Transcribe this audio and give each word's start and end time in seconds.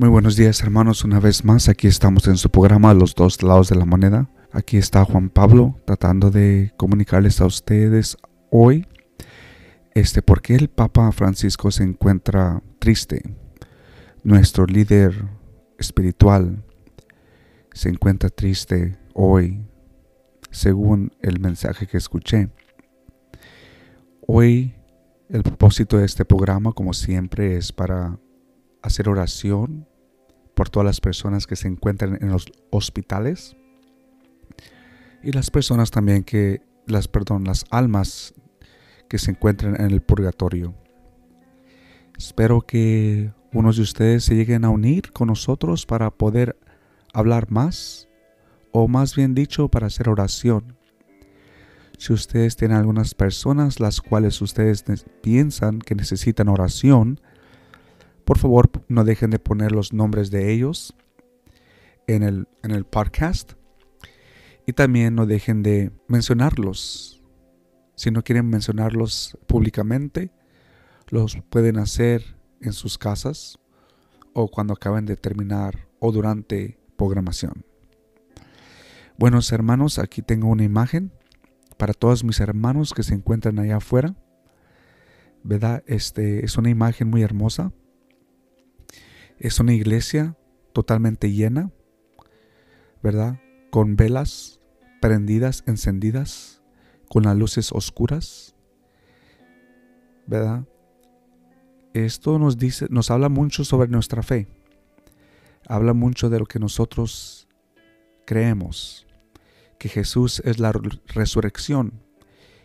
Muy 0.00 0.10
buenos 0.10 0.36
días 0.36 0.62
hermanos, 0.62 1.02
una 1.02 1.18
vez 1.18 1.44
más 1.44 1.68
aquí 1.68 1.88
estamos 1.88 2.28
en 2.28 2.36
su 2.36 2.50
programa 2.50 2.94
Los 2.94 3.16
dos 3.16 3.42
lados 3.42 3.68
de 3.68 3.74
la 3.74 3.84
moneda. 3.84 4.30
Aquí 4.52 4.76
está 4.76 5.04
Juan 5.04 5.28
Pablo 5.28 5.80
tratando 5.86 6.30
de 6.30 6.72
comunicarles 6.76 7.40
a 7.40 7.46
ustedes 7.46 8.16
hoy 8.52 8.86
este 9.96 10.22
por 10.22 10.40
qué 10.40 10.54
el 10.54 10.68
Papa 10.68 11.10
Francisco 11.10 11.72
se 11.72 11.82
encuentra 11.82 12.62
triste. 12.78 13.34
Nuestro 14.22 14.66
líder 14.66 15.20
espiritual 15.80 16.62
se 17.72 17.88
encuentra 17.88 18.30
triste 18.30 18.96
hoy 19.14 19.66
según 20.52 21.10
el 21.22 21.40
mensaje 21.40 21.88
que 21.88 21.96
escuché. 21.96 22.50
Hoy 24.28 24.76
el 25.28 25.42
propósito 25.42 25.98
de 25.98 26.04
este 26.04 26.24
programa 26.24 26.70
como 26.70 26.92
siempre 26.92 27.56
es 27.56 27.72
para 27.72 28.16
hacer 28.80 29.08
oración 29.08 29.87
por 30.58 30.70
todas 30.70 30.86
las 30.86 31.00
personas 31.00 31.46
que 31.46 31.54
se 31.54 31.68
encuentran 31.68 32.18
en 32.20 32.32
los 32.32 32.46
hospitales 32.70 33.54
y 35.22 35.30
las 35.30 35.52
personas 35.52 35.92
también 35.92 36.24
que 36.24 36.62
las 36.88 37.06
perdón, 37.06 37.44
las 37.44 37.64
almas 37.70 38.34
que 39.08 39.18
se 39.18 39.30
encuentran 39.30 39.80
en 39.80 39.92
el 39.92 40.02
purgatorio. 40.02 40.74
Espero 42.16 42.62
que 42.62 43.30
unos 43.52 43.76
de 43.76 43.82
ustedes 43.82 44.24
se 44.24 44.34
lleguen 44.34 44.64
a 44.64 44.70
unir 44.70 45.12
con 45.12 45.28
nosotros 45.28 45.86
para 45.86 46.10
poder 46.10 46.58
hablar 47.12 47.52
más 47.52 48.08
o 48.72 48.88
más 48.88 49.14
bien 49.14 49.36
dicho 49.36 49.68
para 49.68 49.86
hacer 49.86 50.08
oración. 50.08 50.76
Si 51.98 52.12
ustedes 52.12 52.56
tienen 52.56 52.78
algunas 52.78 53.14
personas 53.14 53.78
las 53.78 54.00
cuales 54.00 54.42
ustedes 54.42 54.84
piensan 55.22 55.78
que 55.78 55.94
necesitan 55.94 56.48
oración, 56.48 57.20
por 58.28 58.36
favor, 58.36 58.70
no 58.88 59.04
dejen 59.04 59.30
de 59.30 59.38
poner 59.38 59.72
los 59.72 59.94
nombres 59.94 60.30
de 60.30 60.52
ellos 60.52 60.94
en 62.06 62.22
el, 62.22 62.46
en 62.62 62.72
el 62.72 62.84
podcast. 62.84 63.52
Y 64.66 64.74
también 64.74 65.14
no 65.14 65.24
dejen 65.24 65.62
de 65.62 65.92
mencionarlos. 66.08 67.22
Si 67.94 68.10
no 68.10 68.22
quieren 68.22 68.50
mencionarlos 68.50 69.38
públicamente, 69.46 70.30
los 71.08 71.38
pueden 71.48 71.78
hacer 71.78 72.36
en 72.60 72.74
sus 72.74 72.98
casas 72.98 73.58
o 74.34 74.48
cuando 74.48 74.74
acaben 74.74 75.06
de 75.06 75.16
terminar 75.16 75.88
o 75.98 76.12
durante 76.12 76.78
programación. 76.98 77.64
Buenos 79.16 79.50
hermanos, 79.52 79.98
aquí 79.98 80.20
tengo 80.20 80.48
una 80.48 80.64
imagen 80.64 81.12
para 81.78 81.94
todos 81.94 82.24
mis 82.24 82.40
hermanos 82.40 82.92
que 82.92 83.04
se 83.04 83.14
encuentran 83.14 83.58
allá 83.58 83.78
afuera. 83.78 84.14
¿Verdad? 85.44 85.82
Este 85.86 86.44
es 86.44 86.58
una 86.58 86.68
imagen 86.68 87.08
muy 87.08 87.22
hermosa 87.22 87.72
es 89.38 89.60
una 89.60 89.74
iglesia 89.74 90.36
totalmente 90.72 91.32
llena, 91.32 91.70
¿verdad? 93.02 93.40
Con 93.70 93.96
velas 93.96 94.60
prendidas, 95.00 95.62
encendidas, 95.66 96.62
con 97.08 97.24
las 97.24 97.36
luces 97.36 97.72
oscuras, 97.72 98.54
¿verdad? 100.26 100.66
Esto 101.94 102.38
nos 102.38 102.58
dice, 102.58 102.86
nos 102.90 103.10
habla 103.10 103.28
mucho 103.28 103.64
sobre 103.64 103.88
nuestra 103.88 104.22
fe. 104.22 104.46
Habla 105.66 105.94
mucho 105.94 106.30
de 106.30 106.38
lo 106.38 106.46
que 106.46 106.58
nosotros 106.58 107.48
creemos, 108.24 109.06
que 109.78 109.88
Jesús 109.88 110.40
es 110.44 110.58
la 110.58 110.72
resurrección, 111.06 111.92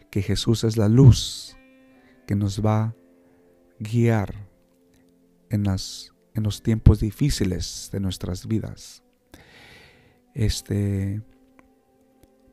que 0.09 0.21
Jesús 0.21 0.63
es 0.63 0.77
la 0.77 0.89
luz 0.89 1.57
que 2.27 2.35
nos 2.35 2.63
va 2.63 2.83
a 2.83 2.95
guiar 3.79 4.33
en 5.49 5.63
las 5.63 6.12
en 6.33 6.43
los 6.43 6.61
tiempos 6.61 6.99
difíciles 6.99 7.89
de 7.91 7.99
nuestras 7.99 8.47
vidas. 8.47 9.03
Este, 10.33 11.21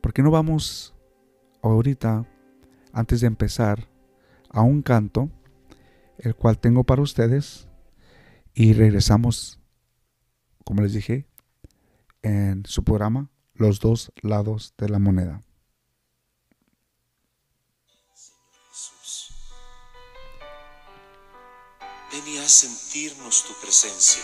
¿por 0.00 0.12
qué 0.12 0.22
no 0.22 0.30
vamos 0.30 0.94
ahorita, 1.62 2.26
antes 2.92 3.20
de 3.20 3.26
empezar, 3.26 3.88
a 4.50 4.62
un 4.62 4.82
canto, 4.82 5.30
el 6.18 6.34
cual 6.34 6.58
tengo 6.58 6.84
para 6.84 7.02
ustedes, 7.02 7.68
y 8.54 8.72
regresamos, 8.72 9.60
como 10.64 10.82
les 10.82 10.92
dije, 10.92 11.26
en 12.22 12.64
su 12.66 12.84
programa, 12.84 13.30
Los 13.54 13.78
dos 13.78 14.10
lados 14.22 14.74
de 14.78 14.88
la 14.88 14.98
moneda. 14.98 15.42
Y 22.30 22.38
haz 22.38 22.52
sentirnos 22.52 23.44
tu 23.44 23.54
presencia. 23.54 24.22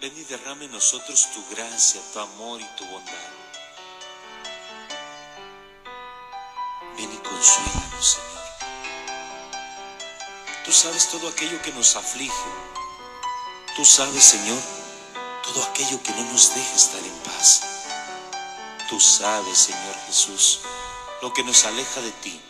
Ven 0.00 0.16
y 0.16 0.24
derrame 0.24 0.66
en 0.66 0.72
nosotros 0.72 1.28
tu 1.32 1.44
gracia, 1.54 2.00
tu 2.12 2.20
amor 2.20 2.60
y 2.60 2.76
tu 2.76 2.84
bondad. 2.86 3.12
Ven 6.96 7.12
y 7.12 7.16
consuélanos, 7.16 8.18
Señor. 8.18 8.44
Tú 10.64 10.72
sabes 10.72 11.08
todo 11.08 11.28
aquello 11.28 11.60
que 11.62 11.72
nos 11.72 11.96
aflige. 11.96 12.50
Tú 13.74 13.84
sabes, 13.84 14.22
Señor, 14.22 14.62
todo 15.42 15.64
aquello 15.64 16.00
que 16.02 16.12
no 16.12 16.22
nos 16.32 16.54
deja 16.54 16.74
estar 16.74 17.02
en 17.02 17.18
paz. 17.24 17.62
Tú 18.88 19.00
sabes, 19.00 19.58
Señor 19.58 19.96
Jesús, 20.06 20.60
lo 21.20 21.32
que 21.32 21.42
nos 21.42 21.64
aleja 21.64 22.00
de 22.00 22.12
ti, 22.12 22.40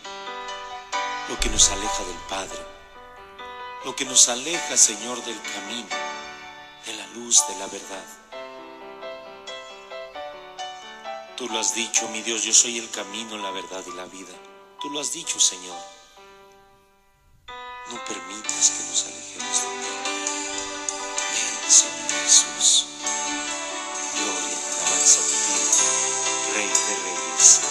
lo 1.29 1.39
que 1.39 1.49
nos 1.49 1.69
aleja 1.69 2.03
del 2.03 2.17
Padre 2.29 2.74
lo 3.85 3.95
que 3.95 4.03
nos 4.03 4.29
aleja, 4.29 4.75
Señor, 4.75 5.23
del 5.25 5.39
camino, 5.39 5.87
de 6.87 6.93
la 6.95 7.07
luz, 7.09 7.47
de 7.47 7.55
la 7.59 7.67
verdad. 7.67 8.03
Tú 11.37 11.47
lo 11.47 11.59
has 11.59 11.75
dicho, 11.75 12.09
mi 12.09 12.23
Dios, 12.23 12.43
yo 12.43 12.51
soy 12.51 12.79
el 12.79 12.89
camino, 12.89 13.37
la 13.37 13.51
verdad 13.51 13.83
y 13.85 13.91
la 13.91 14.05
vida. 14.05 14.33
Tú 14.81 14.89
lo 14.89 14.99
has 14.99 15.11
dicho, 15.13 15.39
Señor. 15.39 15.77
No 17.47 18.03
permitas 18.05 18.71
que 18.71 18.83
nos 18.89 19.05
alejemos 19.05 19.61
de 19.61 19.67
ti. 19.67 19.93
Ven, 21.31 21.71
Señor 21.71 22.09
Jesús. 22.23 22.85
Gloria, 24.15 24.57
alabanza 24.81 25.19
a 25.19 25.25
ti, 25.25 26.53
Rey 26.55 26.67
de 26.67 26.95
Reyes. 27.03 27.64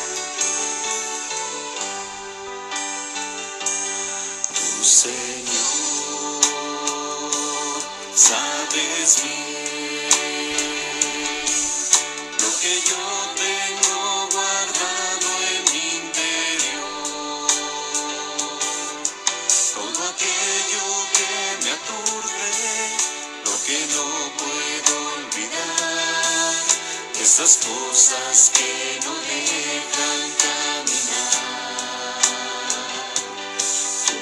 Esas 27.36 27.56
cosas 27.66 28.52
que 28.54 29.00
no 29.04 29.12
dejan 29.12 30.22
caminar. 30.44 31.34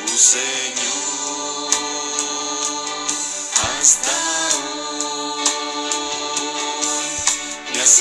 Tu 0.07 0.17
Señor 0.17 1.71
hasta 3.79 4.22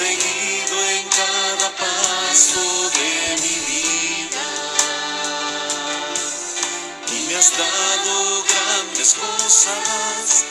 seguido 0.01 0.75
en 0.97 1.07
cada 1.09 1.69
paso 1.77 2.89
de 2.97 3.35
mi 3.43 3.55
vida. 3.69 4.45
Y 7.13 7.27
me 7.27 7.35
has 7.35 7.51
dado 7.55 8.43
grandes 8.51 9.13
cosas 9.13 10.50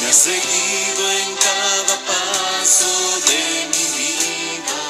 me 0.00 0.06
has 0.08 0.16
seguido 0.16 1.02
en 1.22 1.28
cada 1.36 1.96
paso 2.06 2.92
de 3.28 3.42
mi 3.72 3.84
vida 3.98 4.80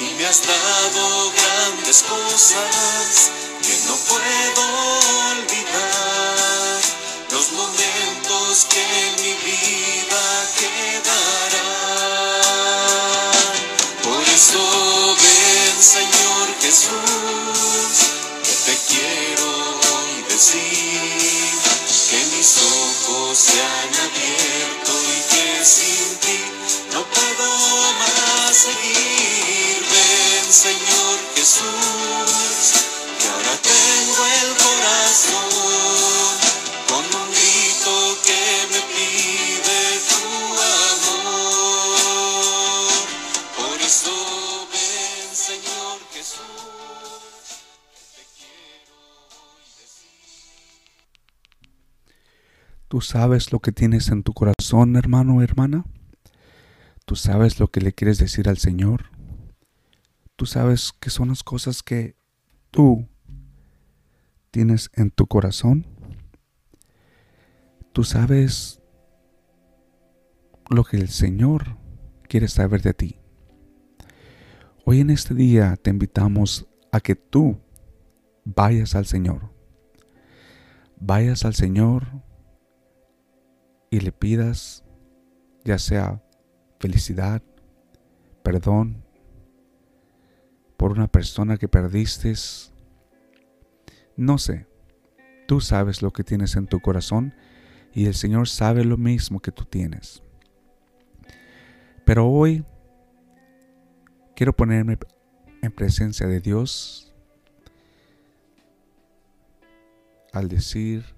y 0.00 0.02
me 0.14 0.24
has 0.26 0.40
dado 0.46 1.32
grandes 1.32 2.02
cosas 2.02 3.30
que 3.62 3.74
no 3.86 3.94
puedo 3.96 4.37
que 8.64 8.84
mi 9.18 9.34
vida 9.44 10.24
quedarán. 10.58 11.68
Por 14.02 14.22
eso 14.34 14.58
ven, 15.22 15.82
Señor 15.82 16.46
Jesús, 16.60 17.94
que 18.42 18.54
te 18.66 18.74
quiero 18.88 19.48
decir 20.28 21.52
que 22.10 22.18
mis 22.36 22.50
ojos 22.58 23.38
se 23.38 23.62
han 23.62 23.94
abierto 24.06 24.92
y 25.06 25.18
que 25.32 25.64
sin 25.64 26.08
ti 26.18 26.40
no 26.92 27.00
puedo 27.04 27.48
más 28.00 28.56
seguir. 28.56 29.86
Ven, 29.92 30.52
Señor 30.52 31.16
Jesús, 31.36 32.62
que 33.20 33.28
ahora 33.28 33.54
tengo 33.62 33.87
sabes 53.08 53.52
lo 53.52 53.60
que 53.60 53.72
tienes 53.72 54.10
en 54.10 54.22
tu 54.22 54.34
corazón, 54.34 54.94
hermano 54.94 55.36
o 55.36 55.42
hermana. 55.42 55.86
Tú 57.06 57.16
sabes 57.16 57.58
lo 57.58 57.68
que 57.68 57.80
le 57.80 57.94
quieres 57.94 58.18
decir 58.18 58.50
al 58.50 58.58
Señor. 58.58 59.04
Tú 60.36 60.44
sabes 60.44 60.92
qué 61.00 61.08
son 61.08 61.28
las 61.28 61.42
cosas 61.42 61.82
que 61.82 62.16
tú 62.70 63.08
tienes 64.50 64.90
en 64.92 65.10
tu 65.10 65.26
corazón. 65.26 65.86
Tú 67.94 68.04
sabes 68.04 68.82
lo 70.68 70.84
que 70.84 70.98
el 70.98 71.08
Señor 71.08 71.78
quiere 72.28 72.46
saber 72.46 72.82
de 72.82 72.92
ti. 72.92 73.20
Hoy 74.84 75.00
en 75.00 75.08
este 75.08 75.32
día 75.32 75.76
te 75.76 75.88
invitamos 75.88 76.66
a 76.92 77.00
que 77.00 77.16
tú 77.16 77.58
vayas 78.44 78.94
al 78.94 79.06
Señor. 79.06 79.50
Vayas 81.00 81.46
al 81.46 81.54
Señor 81.54 82.27
y 83.90 84.00
le 84.00 84.12
pidas 84.12 84.84
ya 85.64 85.78
sea 85.78 86.22
felicidad, 86.78 87.42
perdón 88.42 89.04
por 90.76 90.92
una 90.92 91.08
persona 91.08 91.56
que 91.56 91.68
perdiste. 91.68 92.32
No 94.16 94.38
sé, 94.38 94.66
tú 95.46 95.60
sabes 95.60 96.02
lo 96.02 96.12
que 96.12 96.24
tienes 96.24 96.56
en 96.56 96.66
tu 96.66 96.80
corazón 96.80 97.34
y 97.92 98.06
el 98.06 98.14
Señor 98.14 98.48
sabe 98.48 98.84
lo 98.84 98.96
mismo 98.96 99.40
que 99.40 99.52
tú 99.52 99.64
tienes. 99.64 100.22
Pero 102.04 102.26
hoy 102.26 102.64
quiero 104.34 104.54
ponerme 104.54 104.98
en 105.62 105.72
presencia 105.72 106.26
de 106.26 106.40
Dios 106.40 107.14
al 110.32 110.48
decir 110.48 111.17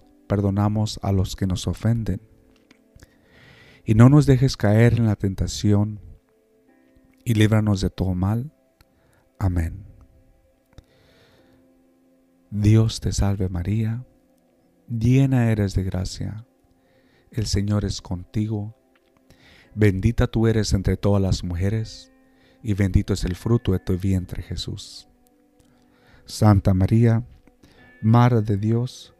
perdonamos 0.31 0.97
a 1.03 1.11
los 1.11 1.35
que 1.35 1.45
nos 1.45 1.67
ofenden. 1.67 2.21
Y 3.83 3.95
no 3.95 4.07
nos 4.07 4.25
dejes 4.25 4.55
caer 4.55 4.93
en 4.93 5.05
la 5.05 5.17
tentación, 5.17 5.99
y 7.25 7.33
líbranos 7.33 7.81
de 7.81 7.89
todo 7.89 8.13
mal. 8.13 8.53
Amén. 9.39 9.83
Dios 12.49 13.01
te 13.01 13.11
salve 13.11 13.49
María, 13.49 14.05
llena 14.87 15.51
eres 15.51 15.75
de 15.75 15.83
gracia, 15.83 16.47
el 17.31 17.45
Señor 17.45 17.83
es 17.83 18.01
contigo, 18.01 18.73
bendita 19.75 20.27
tú 20.27 20.47
eres 20.47 20.71
entre 20.71 20.95
todas 20.95 21.21
las 21.21 21.43
mujeres, 21.43 22.13
y 22.63 22.73
bendito 22.73 23.11
es 23.11 23.25
el 23.25 23.35
fruto 23.35 23.73
de 23.73 23.79
tu 23.79 23.97
vientre 23.97 24.41
Jesús. 24.43 25.09
Santa 26.23 26.73
María, 26.73 27.25
Madre 28.01 28.41
de 28.41 28.55
Dios, 28.55 29.13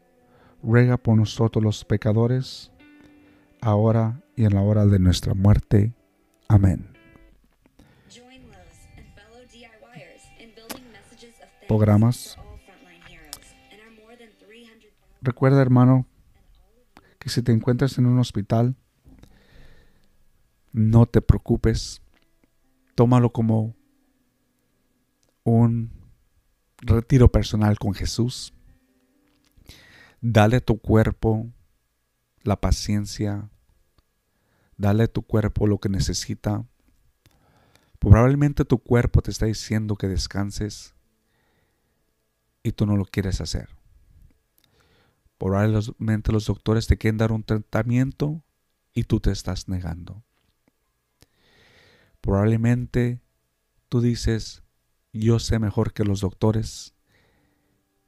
ruega 0.63 0.97
por 0.97 1.17
nosotros 1.17 1.63
los 1.63 1.85
pecadores, 1.85 2.71
ahora 3.61 4.21
y 4.35 4.45
en 4.45 4.53
la 4.53 4.61
hora 4.61 4.85
de 4.85 4.99
nuestra 4.99 5.33
muerte. 5.33 5.93
Amén. 6.47 6.91
Programas. 11.67 12.35
for 12.35 12.43
all 12.43 12.59
frontline 12.59 13.01
heroes 13.07 13.55
and 13.71 13.79
our 13.81 13.91
more 14.03 14.17
than 14.17 14.27
300,000 14.45 14.91
Recuerda, 15.21 15.61
hermano, 15.61 16.05
que 17.17 17.29
si 17.29 17.41
te 17.41 17.53
encuentras 17.53 17.97
en 17.97 18.07
un 18.07 18.19
hospital, 18.19 18.75
no 20.73 21.05
te 21.05 21.21
preocupes. 21.21 22.01
Tómalo 22.95 23.31
como 23.31 23.73
un 25.43 25.91
retiro 26.81 27.31
personal 27.31 27.79
con 27.79 27.93
Jesús. 27.93 28.53
Dale 30.21 30.57
a 30.57 30.61
tu 30.61 30.79
cuerpo 30.79 31.51
la 32.43 32.61
paciencia. 32.61 33.49
Dale 34.77 35.03
a 35.03 35.07
tu 35.07 35.23
cuerpo 35.23 35.65
lo 35.65 35.79
que 35.79 35.89
necesita. 35.89 36.65
Probablemente 37.97 38.63
tu 38.63 38.77
cuerpo 38.79 39.21
te 39.21 39.31
está 39.31 39.47
diciendo 39.47 39.95
que 39.95 40.07
descanses 40.07 40.93
y 42.63 42.71
tú 42.71 42.85
no 42.85 42.97
lo 42.97 43.05
quieres 43.05 43.41
hacer. 43.41 43.69
Probablemente 45.39 46.31
los 46.31 46.45
doctores 46.45 46.85
te 46.85 46.97
quieren 46.97 47.17
dar 47.17 47.31
un 47.31 47.43
tratamiento 47.43 48.43
y 48.93 49.05
tú 49.05 49.19
te 49.19 49.31
estás 49.31 49.67
negando. 49.69 50.23
Probablemente 52.21 53.21
tú 53.89 54.01
dices, 54.01 54.61
yo 55.13 55.39
sé 55.39 55.57
mejor 55.57 55.93
que 55.93 56.03
los 56.03 56.21
doctores, 56.21 56.93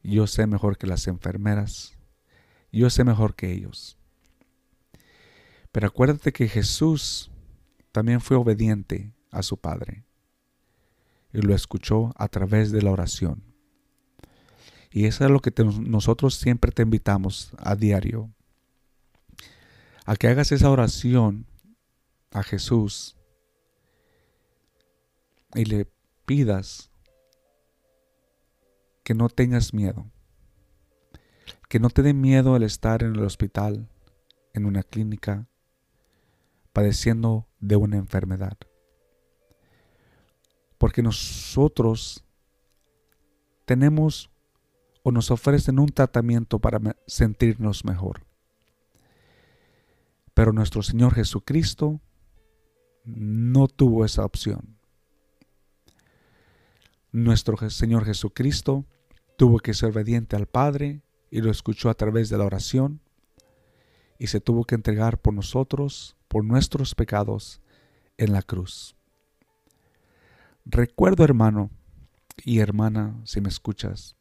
yo 0.04 0.28
sé 0.28 0.46
mejor 0.46 0.78
que 0.78 0.86
las 0.86 1.08
enfermeras, 1.08 1.98
yo 2.80 2.90
sé 2.90 3.04
mejor 3.04 3.36
que 3.36 3.52
ellos. 3.52 3.98
Pero 5.72 5.88
acuérdate 5.88 6.32
que 6.32 6.48
Jesús 6.48 7.32
también 7.92 8.22
fue 8.22 8.38
obediente 8.38 9.14
a 9.32 9.44
su 9.44 9.58
Padre 9.58 10.04
y 11.34 11.42
lo 11.42 11.56
escuchó 11.56 12.14
a 12.16 12.28
través 12.28 12.72
de 12.72 12.82
la 12.82 12.92
oración. 12.92 13.44
Y 14.92 15.06
eso 15.06 15.26
es 15.26 15.32
lo 15.32 15.40
que 15.40 15.52
nosotros 15.64 16.36
siempre 16.36 16.72
te 16.72 16.84
invitamos 16.84 17.52
a 17.58 17.76
diario. 17.76 18.30
A 20.06 20.16
que 20.16 20.28
hagas 20.28 20.52
esa 20.52 20.70
oración 20.70 21.48
a 22.32 22.44
Jesús 22.44 23.16
y 25.56 25.66
le 25.66 25.88
pidas 26.26 26.92
que 29.04 29.16
no 29.16 29.30
tengas 29.30 29.74
miedo. 29.74 30.06
Que 31.74 31.80
no 31.80 31.90
te 31.90 32.04
dé 32.04 32.14
miedo 32.14 32.56
el 32.56 32.62
estar 32.62 33.02
en 33.02 33.16
el 33.16 33.24
hospital. 33.24 33.90
en 34.54 34.68
una 34.68 34.84
clínica 34.84 35.48
padeciendo 36.72 37.48
de 37.60 37.76
una 37.78 37.98
enfermedad. 37.98 38.56
Porque 40.78 41.02
nosotros 41.02 42.24
tenemos 43.66 44.30
o 45.02 45.12
nos 45.12 45.32
ofrecen 45.32 45.80
un 45.80 45.90
tratamiento 45.90 46.60
para 46.60 46.80
sentirnos 47.08 47.84
mejor. 47.86 48.24
Pero 50.36 50.54
nuestro 50.54 50.84
Señor 50.84 51.16
Jesucristo 51.16 52.00
no 53.04 53.68
tuvo 53.68 54.06
esa 54.06 54.24
opción. 54.24 54.78
Nuestro 57.12 57.58
Señor 57.72 58.06
Jesucristo 58.06 58.86
tuvo 59.40 59.58
que 59.58 59.74
ser 59.74 59.90
obediente 59.90 60.36
al 60.36 60.46
Padre 60.46 61.02
y 61.34 61.42
lo 61.42 61.50
escuchó 61.50 61.90
a 61.90 61.96
través 61.96 62.30
de 62.30 62.38
la 62.38 62.46
oración 62.46 63.02
y 64.20 64.28
se 64.28 64.40
tuvo 64.40 64.66
que 64.66 64.76
entregar 64.76 65.20
por 65.20 65.34
nosotros, 65.34 66.16
por 66.28 66.46
nuestros 66.46 66.94
pecados, 66.94 67.60
en 68.18 68.34
la 68.34 68.44
cruz. 68.44 68.96
Recuerdo, 70.64 71.24
hermano 71.24 71.72
y 72.46 72.60
hermana, 72.60 73.20
si 73.24 73.42
me 73.42 73.50
escuchas, 73.50 74.16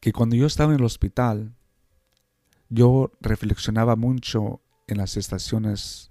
que 0.00 0.12
cuando 0.12 0.34
yo 0.34 0.44
estaba 0.44 0.72
en 0.72 0.80
el 0.80 0.84
hospital, 0.84 1.54
yo 2.68 3.12
reflexionaba 3.20 3.94
mucho 3.94 4.60
en 4.88 4.98
las 4.98 5.16
estaciones, 5.16 6.10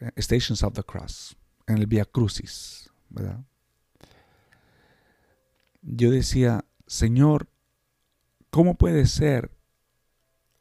eh, 0.00 0.10
Stations 0.16 0.64
of 0.64 0.74
the 0.74 0.82
Cross, 0.82 1.36
en 1.68 1.78
el 1.78 1.86
Via 1.86 2.04
Crucis, 2.04 2.90
¿verdad? 3.10 3.44
Yo 5.82 6.10
decía, 6.10 6.64
Señor, 6.88 7.46
¿cómo 8.50 8.74
puede 8.74 9.06
ser 9.06 9.56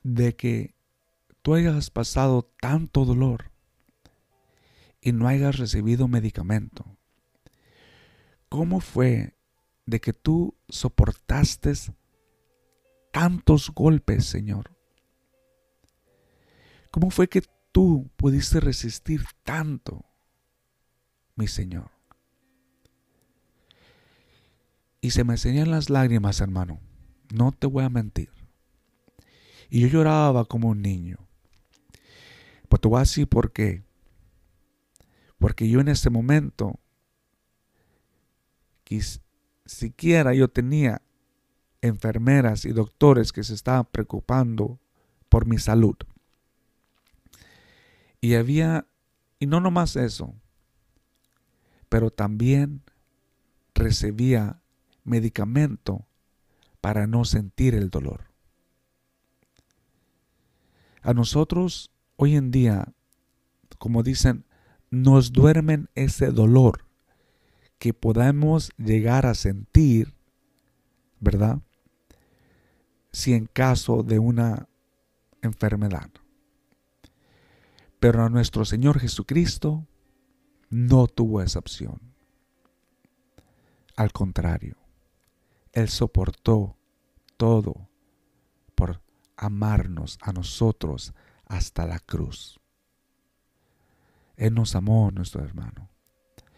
de 0.03 0.35
que 0.35 0.75
tú 1.41 1.55
hayas 1.55 1.89
pasado 1.89 2.51
tanto 2.61 3.05
dolor 3.05 3.51
y 5.01 5.11
no 5.11 5.27
hayas 5.27 5.57
recibido 5.57 6.07
medicamento? 6.07 6.85
¿Cómo 8.47 8.79
fue 8.79 9.35
de 9.85 9.99
que 9.99 10.13
tú 10.13 10.55
soportaste 10.67 11.73
tantos 13.11 13.71
golpes, 13.71 14.25
Señor? 14.25 14.75
¿Cómo 16.91 17.11
fue 17.11 17.27
que 17.27 17.43
tú 17.71 18.09
pudiste 18.15 18.59
resistir 18.59 19.23
tanto, 19.43 20.05
mi 21.35 21.47
Señor? 21.47 21.91
Y 25.01 25.11
se 25.11 25.23
me 25.23 25.33
enseñan 25.33 25.71
las 25.71 25.89
lágrimas, 25.89 26.41
hermano. 26.41 26.79
No 27.33 27.51
te 27.51 27.67
voy 27.67 27.83
a 27.83 27.89
mentir. 27.89 28.29
Y 29.69 29.81
yo 29.81 29.87
lloraba 29.87 30.45
como 30.45 30.69
un 30.69 30.81
niño. 30.81 31.17
Pues 32.67 32.81
te 32.81 32.87
voy 32.87 32.97
a 32.97 33.01
decir 33.01 33.27
por 33.27 33.51
qué. 33.51 33.83
Porque 35.37 35.69
yo 35.69 35.79
en 35.79 35.87
ese 35.87 36.09
momento, 36.09 36.79
siquiera 39.65 40.33
yo 40.33 40.49
tenía 40.49 41.01
enfermeras 41.81 42.65
y 42.65 42.71
doctores 42.71 43.31
que 43.31 43.43
se 43.43 43.53
estaban 43.53 43.85
preocupando 43.85 44.79
por 45.29 45.45
mi 45.45 45.57
salud. 45.59 45.95
Y 48.21 48.35
había, 48.35 48.87
y 49.39 49.45
no 49.45 49.61
nomás 49.61 49.95
eso, 49.95 50.35
pero 51.87 52.11
también 52.11 52.81
recibía 53.73 54.61
medicamento 55.03 56.05
para 56.81 57.07
no 57.07 57.25
sentir 57.25 57.75
el 57.75 57.89
dolor. 57.89 58.25
A 61.01 61.13
nosotros 61.13 61.91
hoy 62.15 62.35
en 62.35 62.51
día, 62.51 62.93
como 63.77 64.03
dicen, 64.03 64.45
nos 64.89 65.31
duermen 65.31 65.89
ese 65.95 66.31
dolor 66.31 66.85
que 67.77 67.93
podemos 67.93 68.71
llegar 68.77 69.25
a 69.25 69.33
sentir, 69.33 70.13
¿verdad? 71.19 71.61
Si 73.11 73.33
en 73.33 73.45
caso 73.45 74.03
de 74.03 74.19
una 74.19 74.67
enfermedad. 75.41 76.09
Pero 77.99 78.23
a 78.23 78.29
nuestro 78.29 78.65
Señor 78.65 78.99
Jesucristo 78.99 79.87
no 80.69 81.07
tuvo 81.07 81.41
esa 81.41 81.59
opción. 81.59 81.99
Al 83.95 84.11
contrario, 84.11 84.77
Él 85.79 85.87
soportó 85.87 86.75
todo 87.37 87.87
por 88.75 89.01
amarnos 89.37 90.17
a 90.21 90.33
nosotros 90.33 91.13
hasta 91.45 91.87
la 91.87 91.99
cruz. 91.99 92.59
Él 94.35 94.53
nos 94.53 94.75
amó, 94.75 95.09
nuestro 95.11 95.41
hermano. 95.41 95.89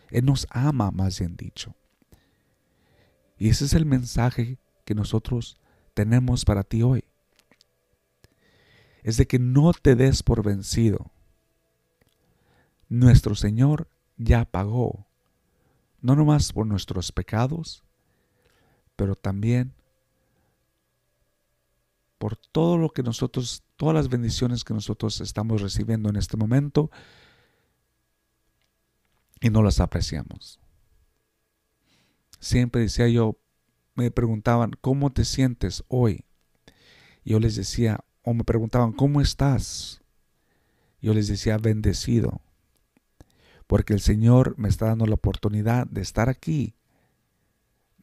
Él 0.09 0.25
nos 0.25 0.47
ama, 0.49 0.89
más 0.89 1.19
bien 1.19 1.35
dicho. 1.35 1.75
Y 3.37 3.49
ese 3.49 3.65
es 3.65 3.73
el 3.73 3.85
mensaje 3.85 4.57
que 4.85 4.95
nosotros 4.95 5.57
tenemos 5.93 6.43
para 6.43 6.63
ti 6.63 6.81
hoy. 6.81 7.03
Es 9.03 9.17
de 9.17 9.27
que 9.27 9.37
no 9.37 9.71
te 9.73 9.95
des 9.95 10.23
por 10.23 10.43
vencido. 10.43 11.11
Nuestro 12.89 13.35
Señor 13.35 13.87
ya 14.17 14.45
pagó, 14.45 15.07
no 16.01 16.15
nomás 16.15 16.51
por 16.53 16.65
nuestros 16.65 17.11
pecados, 17.11 17.83
pero 18.95 19.15
también 19.15 19.73
por 22.21 22.35
todo 22.35 22.77
lo 22.77 22.89
que 22.89 23.01
nosotros, 23.01 23.63
todas 23.77 23.95
las 23.95 24.07
bendiciones 24.07 24.63
que 24.63 24.75
nosotros 24.75 25.19
estamos 25.21 25.59
recibiendo 25.59 26.07
en 26.07 26.17
este 26.17 26.37
momento 26.37 26.91
y 29.39 29.49
no 29.49 29.63
las 29.63 29.79
apreciamos. 29.79 30.59
Siempre 32.39 32.81
decía 32.81 33.07
yo, 33.07 33.39
me 33.95 34.11
preguntaban, 34.11 34.71
¿cómo 34.81 35.11
te 35.11 35.25
sientes 35.25 35.83
hoy? 35.87 36.25
Yo 37.25 37.39
les 37.39 37.55
decía, 37.55 38.05
o 38.21 38.35
me 38.35 38.43
preguntaban, 38.43 38.93
¿cómo 38.93 39.19
estás? 39.19 40.01
Yo 41.01 41.15
les 41.15 41.27
decía, 41.27 41.57
bendecido, 41.57 42.41
porque 43.65 43.93
el 43.93 43.99
Señor 43.99 44.53
me 44.59 44.69
está 44.69 44.85
dando 44.85 45.07
la 45.07 45.15
oportunidad 45.15 45.87
de 45.87 46.01
estar 46.01 46.29
aquí 46.29 46.75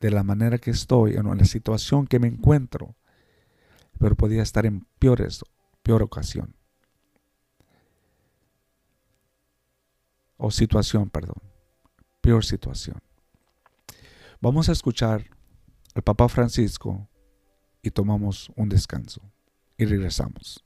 de 0.01 0.11
la 0.11 0.23
manera 0.23 0.59
que 0.59 0.71
estoy, 0.71 1.15
en 1.15 1.27
la 1.37 1.45
situación 1.45 2.07
que 2.07 2.19
me 2.19 2.29
encuentro 2.29 2.97
pero 3.99 4.17
podía 4.17 4.43
estar 4.43 4.65
en 4.65 4.87
peores, 4.99 5.45
peor 5.83 6.03
ocasión. 6.03 6.55
O 10.37 10.51
situación, 10.51 11.11
perdón. 11.11 11.43
Peor 12.21 12.45
situación. 12.45 12.99
Vamos 14.41 14.69
a 14.69 14.73
escuchar 14.73 15.25
al 15.95 16.03
Papa 16.03 16.29
Francisco 16.29 17.09
y 17.83 17.91
tomamos 17.91 18.53
un 18.55 18.69
descanso 18.69 19.21
y 19.77 19.85
regresamos. 19.85 20.65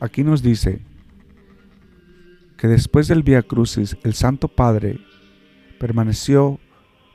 Aquí 0.00 0.24
nos 0.24 0.42
dice 0.42 0.80
que 2.56 2.68
después 2.68 3.06
del 3.06 3.22
Via 3.22 3.42
Crucis 3.42 3.98
el 4.02 4.14
Santo 4.14 4.48
Padre 4.48 4.98
permaneció 5.78 6.58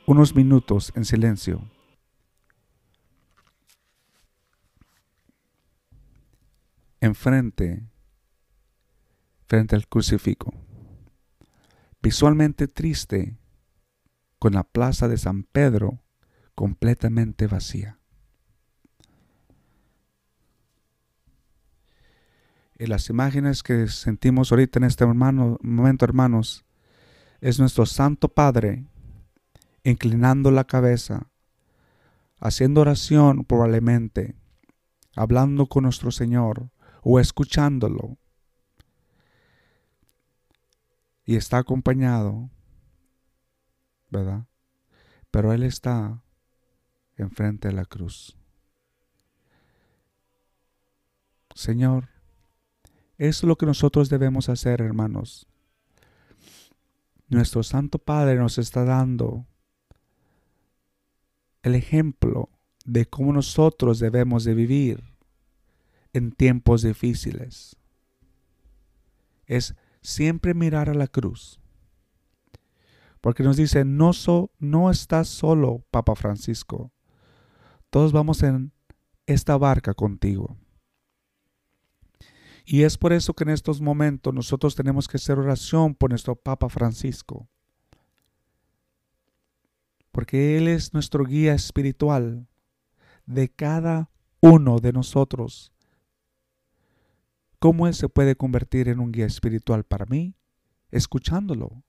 unos 0.06 0.36
minutos 0.36 0.94
en 0.96 1.04
silencio. 1.04 1.68
Enfrente, 7.02 7.90
frente 9.48 9.76
al 9.76 9.88
crucifijo, 9.88 10.54
visualmente 12.04 12.68
triste, 12.68 13.38
con 14.38 14.54
la 14.54 14.64
plaza 14.64 15.08
de 15.08 15.18
San 15.18 15.44
Pedro 15.44 16.04
completamente 16.54 17.48
vacía. 17.48 18.00
Y 22.78 22.88
las 22.88 23.10
imágenes 23.10 23.64
que 23.64 23.88
sentimos 23.88 24.52
ahorita 24.52 24.80
en 24.80 24.86
este 24.86 25.06
momento, 25.06 26.06
hermanos, 26.06 26.66
es 27.40 27.60
nuestro 27.60 27.86
Santo 27.86 28.30
Padre 28.30 28.86
inclinando 29.84 30.52
la 30.52 30.66
cabeza 30.66 31.30
haciendo 32.40 32.82
oración 32.82 33.46
probablemente, 33.46 34.36
hablando 35.16 35.68
con 35.68 35.84
nuestro 35.84 36.12
Señor 36.12 36.70
o 37.02 37.20
escuchándolo. 37.20 38.18
Y 41.24 41.38
está 41.38 41.58
acompañado, 41.58 42.50
¿verdad? 44.10 44.46
Pero 45.32 45.54
Él 45.54 45.64
está 45.64 46.24
enfrente 47.18 47.70
de 47.70 47.74
la 47.74 47.86
cruz. 47.86 48.38
Señor, 51.56 52.10
es 53.18 53.44
lo 53.44 53.58
que 53.58 53.66
nosotros 53.66 54.10
debemos 54.10 54.50
hacer, 54.50 54.82
hermanos. 54.82 55.48
Nuestro 57.28 57.64
Santo 57.64 58.00
Padre 58.00 58.36
nos 58.36 58.58
está 58.58 58.84
dando 58.84 59.46
el 61.64 61.76
ejemplo 61.76 62.50
de 62.86 63.06
cómo 63.06 63.34
nosotros 63.34 64.00
debemos 64.00 64.44
de 64.44 64.54
vivir 64.54 65.04
en 66.14 66.32
tiempos 66.32 66.84
difíciles. 66.84 67.76
Es 69.46 69.76
siempre 70.02 70.54
mirar 70.54 70.90
a 70.90 70.94
la 70.94 71.08
cruz. 71.08 71.60
Porque 73.22 73.44
nos 73.44 73.58
dice, 73.58 73.86
no, 73.86 74.14
so, 74.14 74.52
no 74.60 74.92
estás 74.92 75.28
solo, 75.28 75.84
Papa 75.90 76.16
Francisco. 76.16 76.92
Todos 77.90 78.12
vamos 78.12 78.44
en 78.44 78.72
esta 79.26 79.58
barca 79.58 79.96
contigo. 79.96 80.58
Y 82.66 82.82
es 82.82 82.98
por 82.98 83.14
eso 83.14 83.34
que 83.34 83.44
en 83.44 83.52
estos 83.52 83.80
momentos 83.80 84.34
nosotros 84.34 84.76
tenemos 84.76 85.08
que 85.08 85.18
hacer 85.18 85.38
oración 85.38 85.94
por 85.94 86.10
nuestro 86.10 86.36
Papa 86.36 86.68
Francisco. 86.68 87.48
Porque 90.12 90.58
Él 90.58 90.68
es 90.68 90.94
nuestro 90.94 91.26
guía 91.26 91.54
espiritual 91.54 92.48
de 93.28 93.50
cada 93.50 94.10
uno 94.42 94.80
de 94.80 94.94
nosotros. 94.94 95.72
¿Cómo 97.60 97.88
Él 97.88 97.94
se 97.94 98.10
puede 98.10 98.36
convertir 98.36 98.90
en 98.90 99.00
un 99.00 99.12
guía 99.12 99.28
espiritual 99.28 99.84
para 99.84 100.06
mí? 100.06 100.36
Escuchándolo 100.90 101.84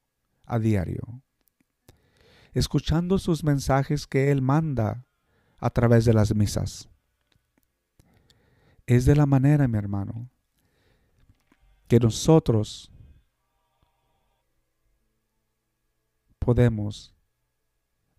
a 0.45 0.59
diario. 0.59 1.23
Escuchando 2.53 3.19
sus 3.19 3.45
mensajes 3.45 4.07
que 4.07 4.31
Él 4.31 4.43
manda 4.43 5.07
a 5.59 5.71
través 5.71 6.05
de 6.05 6.13
las 6.13 6.35
misas. 6.35 6.89
Es 8.87 9.05
de 9.05 9.17
la 9.17 9.27
manera, 9.27 9.69
mi 9.69 9.79
hermano, 9.79 10.31
que 11.89 11.99
nosotros 12.01 12.91
podemos 16.39 17.15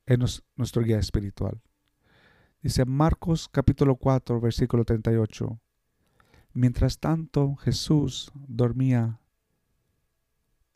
en 0.05 0.21
nuestro 0.55 0.83
guía 0.83 0.99
espiritual. 0.99 1.61
Dice 2.61 2.85
Marcos 2.85 3.47
capítulo 3.49 3.95
4, 3.95 4.39
versículo 4.41 4.83
38. 4.83 5.59
Mientras 6.53 6.99
tanto 6.99 7.55
Jesús 7.55 8.31
dormía 8.33 9.19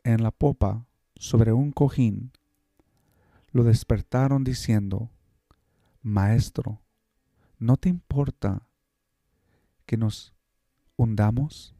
en 0.04 0.22
la 0.22 0.30
popa 0.30 0.86
sobre 1.16 1.52
un 1.52 1.72
cojín. 1.72 2.32
Lo 3.50 3.64
despertaron 3.64 4.44
diciendo, 4.44 5.10
Maestro, 6.00 6.82
¿no 7.58 7.76
te 7.76 7.88
importa 7.88 8.66
que 9.86 9.96
nos 9.96 10.34
hundamos? 10.96 11.74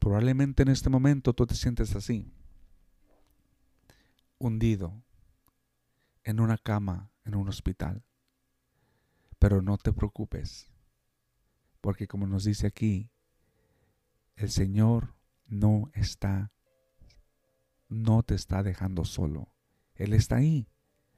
Probablemente 0.00 0.62
en 0.62 0.70
este 0.70 0.88
momento 0.88 1.34
tú 1.34 1.46
te 1.46 1.54
sientes 1.54 1.94
así, 1.94 2.32
hundido 4.38 5.04
en 6.24 6.40
una 6.40 6.56
cama 6.56 7.12
en 7.26 7.34
un 7.34 7.48
hospital. 7.48 8.02
Pero 9.38 9.60
no 9.60 9.76
te 9.76 9.92
preocupes, 9.92 10.72
porque 11.82 12.08
como 12.08 12.26
nos 12.26 12.44
dice 12.44 12.66
aquí, 12.66 13.10
el 14.36 14.50
Señor 14.50 15.14
no 15.46 15.90
está, 15.92 16.50
no 17.88 18.22
te 18.22 18.34
está 18.34 18.62
dejando 18.62 19.04
solo. 19.04 19.52
Él 19.94 20.14
está 20.14 20.36
ahí, 20.36 20.66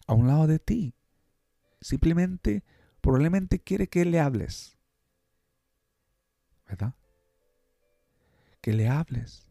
a 0.09 0.15
un 0.15 0.27
lado 0.27 0.49
de 0.49 0.59
ti. 0.59 0.97
Simplemente, 1.81 2.65
probablemente 3.01 3.61
quiere 3.61 3.89
que 3.89 4.05
le 4.05 4.19
hables. 4.19 4.77
¿Verdad? 6.67 6.97
Que 8.63 8.73
le 8.73 8.89
hables 8.89 9.47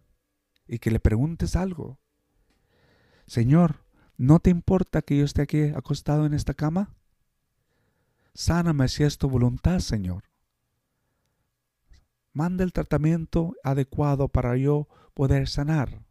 y 0.68 0.80
que 0.80 0.90
le 0.90 1.00
preguntes 1.00 1.56
algo. 1.56 2.00
Señor, 3.28 3.86
¿no 4.18 4.40
te 4.40 4.50
importa 4.50 5.04
que 5.04 5.18
yo 5.18 5.26
esté 5.26 5.44
aquí 5.44 5.62
acostado 5.76 6.26
en 6.26 6.34
esta 6.34 6.56
cama? 6.56 6.96
Sáname 8.34 8.88
si 8.88 9.04
es 9.04 9.18
tu 9.18 9.30
voluntad, 9.30 9.80
Señor. 9.80 10.24
Manda 12.34 12.64
el 12.64 12.72
tratamiento 12.72 13.54
adecuado 13.64 14.30
para 14.30 14.56
yo 14.56 14.88
poder 15.14 15.50
sanar. 15.50 16.06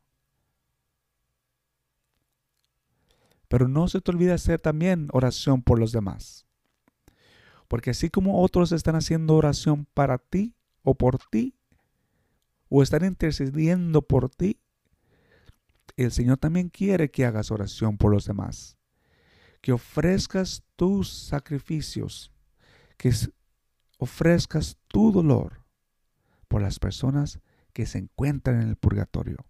Pero 3.49 3.67
no 3.67 3.89
se 3.89 4.01
te 4.01 4.11
olvide 4.11 4.33
hacer 4.33 4.61
también 4.61 5.09
oración 5.13 5.63
por 5.63 5.79
los 5.79 5.91
demás. 5.91 6.47
Porque 7.67 7.91
así 7.91 8.11
como 8.11 8.43
otros 8.43 8.73
están 8.73 8.97
haciendo 8.97 9.35
oración 9.35 9.87
para 9.95 10.19
ti 10.19 10.55
o 10.83 10.95
por 10.95 11.19
ti, 11.31 11.60
o 12.71 12.83
están 12.83 13.05
intercediendo 13.05 14.01
por 14.01 14.31
ti, 14.31 14.59
el 15.97 16.13
Señor 16.13 16.39
también 16.39 16.71
quiere 16.71 17.11
que 17.11 17.27
hagas 17.27 17.51
oración 17.51 17.99
por 17.99 18.13
los 18.13 18.25
demás, 18.25 18.79
que 19.61 19.73
ofrezcas 19.73 20.63
tus 20.77 21.13
sacrificios, 21.13 22.33
que 22.97 23.13
ofrezcas 23.99 24.79
tu 24.89 25.13
dolor 25.13 25.63
por 26.49 26.63
las 26.63 26.79
personas 26.79 27.41
que 27.75 27.85
se 27.87 27.99
encuentran 27.99 28.63
en 28.63 28.69
el 28.69 28.77
purgatorio. 28.77 29.45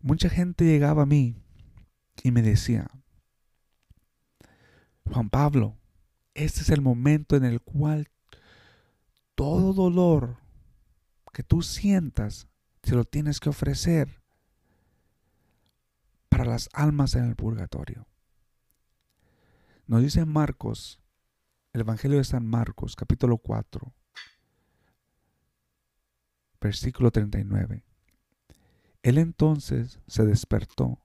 Mucha 0.00 0.28
gente 0.28 0.64
llegaba 0.64 1.02
a 1.02 1.06
mí 1.06 1.34
y 2.22 2.30
me 2.30 2.42
decía, 2.42 2.88
Juan 5.10 5.30
Pablo, 5.30 5.76
este 6.34 6.60
es 6.60 6.68
el 6.68 6.82
momento 6.82 7.36
en 7.36 7.44
el 7.44 7.60
cual 7.60 8.10
todo 9.34 9.72
dolor 9.72 10.43
que 11.34 11.42
tú 11.42 11.60
sientas, 11.60 12.48
se 12.82 12.94
lo 12.94 13.04
tienes 13.04 13.40
que 13.40 13.50
ofrecer 13.50 14.22
para 16.30 16.44
las 16.46 16.70
almas 16.72 17.14
en 17.16 17.24
el 17.24 17.36
purgatorio. 17.36 18.06
Nos 19.86 20.00
dice 20.00 20.24
Marcos, 20.24 21.02
el 21.72 21.82
Evangelio 21.82 22.18
de 22.18 22.24
San 22.24 22.46
Marcos, 22.46 22.96
capítulo 22.96 23.36
4, 23.38 23.92
versículo 26.60 27.10
39. 27.10 27.84
Él 29.02 29.18
entonces 29.18 30.00
se 30.06 30.24
despertó, 30.24 31.04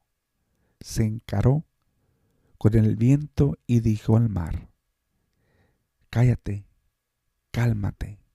se 0.79 1.05
encaró 1.05 1.65
con 2.59 2.75
el 2.75 2.95
viento 2.95 3.57
y 3.65 3.79
dijo 3.79 4.15
al 4.15 4.29
mar, 4.29 4.69
cállate, 6.09 6.67
cálmate 7.51 8.28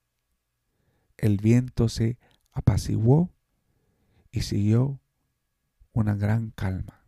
el 1.24 1.38
viento 1.38 1.88
se 1.88 2.18
apaciguó 2.52 3.32
y 4.30 4.42
siguió 4.42 5.00
una 5.94 6.14
gran 6.14 6.50
calma. 6.50 7.02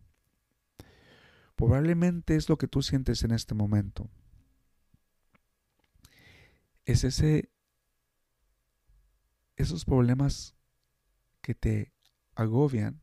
Probablemente 1.55 2.35
es 2.35 2.48
lo 2.48 2.57
que 2.57 2.66
tú 2.66 2.81
sientes 2.81 3.24
en 3.24 3.33
este 3.33 3.55
momento. 3.55 4.09
Es 6.87 7.05
ese 7.05 7.50
esos 9.57 9.85
problemas 9.85 10.57
que 11.42 11.55
te 11.55 11.92
agobian. 12.35 13.02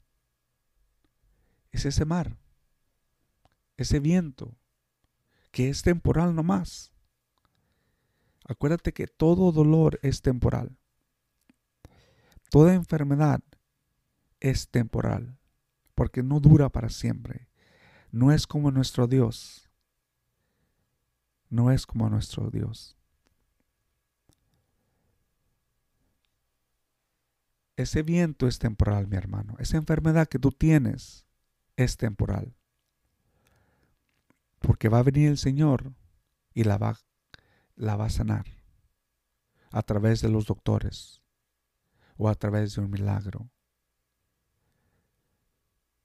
Es 1.71 1.85
ese 1.85 2.05
mar, 2.05 2.37
ese 3.77 3.99
viento 3.99 4.57
que 5.51 5.69
es 5.69 5.83
temporal 5.83 6.33
nomás. 6.33 6.91
Acuérdate 8.45 8.93
que 8.93 9.05
todo 9.05 9.51
dolor 9.51 9.99
es 10.01 10.23
temporal. 10.23 10.75
Toda 12.53 12.75
enfermedad 12.75 13.41
es 14.39 14.69
temporal, 14.69 15.39
porque 15.95 16.21
no 16.21 16.39
dura 16.39 16.69
para 16.69 16.89
siempre. 16.89 17.49
No 18.11 18.31
es 18.31 18.45
como 18.45 18.69
nuestro 18.69 19.07
Dios. 19.07 19.71
No 21.49 21.71
es 21.71 21.87
como 21.87 22.07
nuestro 22.11 22.51
Dios. 22.51 22.95
Ese 27.75 28.03
viento 28.03 28.47
es 28.47 28.59
temporal, 28.59 29.07
mi 29.07 29.17
hermano. 29.17 29.55
Esa 29.57 29.77
enfermedad 29.77 30.27
que 30.27 30.37
tú 30.37 30.51
tienes 30.51 31.25
es 31.75 31.97
temporal. 31.97 32.55
Porque 34.59 34.89
va 34.89 34.99
a 34.99 35.03
venir 35.03 35.27
el 35.27 35.39
Señor 35.39 35.95
y 36.53 36.65
la 36.65 36.77
va, 36.77 36.99
la 37.75 37.95
va 37.95 38.05
a 38.05 38.11
sanar 38.11 38.45
a 39.71 39.81
través 39.81 40.21
de 40.21 40.29
los 40.29 40.45
doctores 40.45 41.22
o 42.23 42.29
a 42.29 42.35
través 42.35 42.75
de 42.75 42.81
un 42.81 42.89
milagro. 42.89 43.51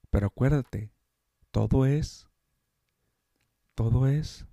Pero 0.09 0.27
acuérdate, 0.27 0.91
todo 1.49 1.85
es 1.85 2.27
todo 3.73 4.05
es 4.05 4.45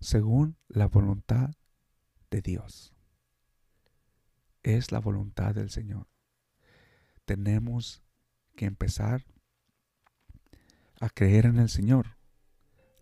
según 0.00 0.56
la 0.68 0.86
voluntad 0.86 1.50
de 2.30 2.40
Dios. 2.40 2.94
Es 4.62 4.90
la 4.90 4.98
voluntad 4.98 5.54
del 5.54 5.68
Señor. 5.68 6.08
Tenemos 7.26 8.02
que 8.56 8.64
empezar 8.64 9.26
a 10.98 11.10
creer 11.10 11.44
en 11.44 11.58
el 11.58 11.68
Señor 11.68 12.16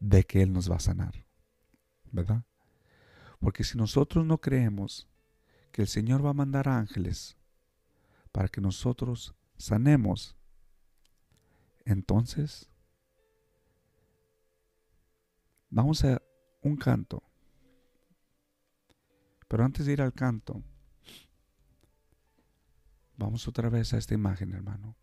de 0.00 0.24
que 0.24 0.42
Él 0.42 0.52
nos 0.52 0.68
va 0.68 0.76
a 0.76 0.80
sanar. 0.80 1.28
¿Verdad? 2.10 2.44
Porque 3.44 3.62
si 3.62 3.76
nosotros 3.76 4.24
no 4.24 4.38
creemos 4.38 5.06
que 5.70 5.82
el 5.82 5.88
Señor 5.88 6.24
va 6.24 6.30
a 6.30 6.32
mandar 6.32 6.66
ángeles 6.66 7.36
para 8.32 8.48
que 8.48 8.62
nosotros 8.62 9.34
sanemos, 9.58 10.34
entonces 11.84 12.70
vamos 15.68 16.02
a 16.04 16.22
un 16.62 16.74
canto. 16.78 17.22
Pero 19.46 19.62
antes 19.62 19.84
de 19.84 19.92
ir 19.92 20.00
al 20.00 20.14
canto, 20.14 20.62
vamos 23.18 23.46
otra 23.46 23.68
vez 23.68 23.92
a 23.92 23.98
esta 23.98 24.14
imagen, 24.14 24.54
hermano. 24.54 24.96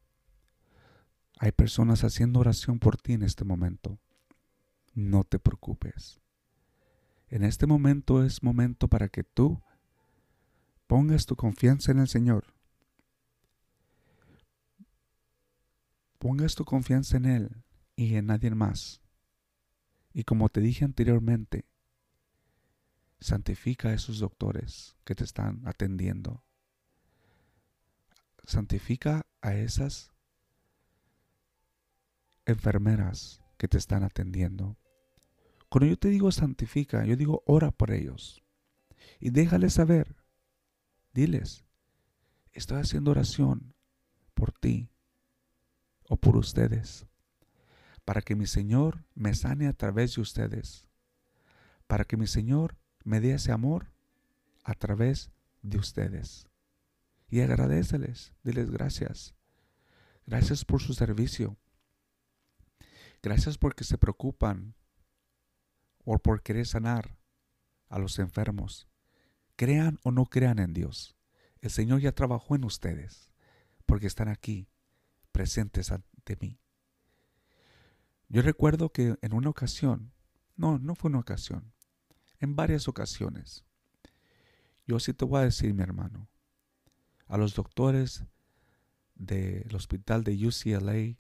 Hay 1.38 1.52
personas 1.52 2.04
haciendo 2.04 2.40
oración 2.40 2.80
por 2.80 2.98
ti 2.98 3.14
en 3.14 3.22
este 3.22 3.46
momento. 3.46 4.00
No 4.96 5.26
te 5.26 5.38
preocupes. 5.38 6.20
En 7.32 7.46
este 7.46 7.66
momento 7.66 8.26
es 8.26 8.44
momento 8.44 8.90
para 8.90 9.08
que 9.08 9.24
tú 9.24 9.64
pongas 10.86 11.26
tu 11.26 11.38
confianza 11.38 11.94
en 11.94 12.00
el 12.00 12.10
Señor. 12.10 12.54
Pongas 16.20 16.56
tu 16.56 16.66
confianza 16.66 17.16
en 17.16 17.26
Él 17.26 17.64
y 17.96 18.16
en 18.16 18.26
nadie 18.26 18.52
más. 18.52 19.02
Y 20.14 20.26
como 20.26 20.50
te 20.50 20.60
dije 20.60 20.84
anteriormente, 20.84 21.64
santifica 23.22 23.88
a 23.88 23.94
esos 23.94 24.20
doctores 24.20 24.98
que 25.06 25.16
te 25.16 25.24
están 25.24 25.66
atendiendo. 25.66 26.44
Santifica 28.44 29.26
a 29.40 29.54
esas 29.54 30.12
enfermeras 32.46 33.42
que 33.58 33.70
te 33.70 33.78
están 33.78 34.04
atendiendo. 34.04 34.81
Cuando 35.72 35.88
yo 35.88 35.98
te 35.98 36.10
digo 36.10 36.30
santifica, 36.34 37.06
yo 37.06 37.16
digo 37.16 37.44
ora 37.46 37.72
por 37.72 37.92
ellos. 37.92 38.44
Y 39.22 39.30
déjales 39.30 39.76
saber. 39.76 40.18
Diles, 41.14 41.64
estoy 42.52 42.80
haciendo 42.80 43.12
oración 43.12 43.74
por 44.34 44.52
ti 44.52 44.90
o 46.10 46.18
por 46.18 46.36
ustedes 46.36 47.06
para 48.04 48.22
que 48.22 48.36
mi 48.36 48.48
Señor 48.48 49.06
me 49.16 49.34
sane 49.34 49.70
a 49.70 49.72
través 49.72 50.16
de 50.16 50.22
ustedes, 50.22 50.90
para 51.88 52.04
que 52.04 52.18
mi 52.18 52.28
Señor 52.28 52.76
me 53.06 53.22
dé 53.22 53.32
ese 53.32 53.54
amor 53.54 53.94
a 54.66 54.74
través 54.74 55.32
de 55.62 55.78
ustedes. 55.78 56.50
Y 57.30 57.40
agradeceles, 57.40 58.34
diles 58.44 58.70
gracias. 58.72 59.36
Gracias 60.26 60.66
por 60.66 60.82
su 60.82 60.94
servicio. 60.94 61.56
Gracias 63.24 63.58
porque 63.58 63.86
se 63.86 63.98
preocupan 63.98 64.76
o 66.06 66.18
por 66.20 66.42
querer 66.42 66.66
sanar 66.66 67.18
a 67.90 68.00
los 68.00 68.20
enfermos. 68.20 68.88
Crean 69.56 70.00
o 70.04 70.12
no 70.12 70.26
crean 70.26 70.60
en 70.60 70.74
Dios. 70.74 71.16
El 71.60 71.70
Señor 71.70 72.02
ya 72.02 72.12
trabajó 72.14 72.56
en 72.56 72.64
ustedes 72.64 73.32
porque 73.86 74.08
están 74.08 74.28
aquí 74.28 74.68
presentes 75.32 75.92
ante 75.92 76.38
mí. 76.40 76.60
Yo 78.30 78.42
recuerdo 78.42 78.92
que 78.92 79.18
en 79.22 79.34
una 79.34 79.50
ocasión, 79.50 80.14
no, 80.56 80.80
no 80.80 80.96
fue 80.96 81.10
una 81.10 81.20
ocasión, 81.20 81.74
en 82.40 82.56
varias 82.56 82.88
ocasiones, 82.88 83.66
yo 84.88 85.00
sí 85.00 85.14
te 85.14 85.26
voy 85.26 85.42
a 85.42 85.44
decir, 85.44 85.74
mi 85.74 85.84
hermano, 85.84 86.30
a 87.28 87.38
los 87.38 87.54
doctores 87.54 88.24
del 89.16 89.76
hospital 89.76 90.24
de 90.24 90.48
UCLA 90.48 91.18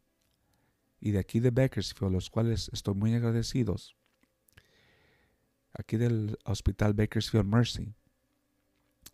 y 0.99 1.11
de 1.11 1.19
aquí 1.19 1.39
de 1.39 1.51
Bakersfield, 1.51 2.13
los 2.13 2.29
cuales 2.29 2.69
estoy 2.73 2.95
muy 2.95 3.13
agradecidos, 3.13 3.95
aquí 5.73 5.97
del 5.97 6.37
hospital 6.45 6.93
Bakersfield 6.93 7.45
Mercy, 7.45 7.93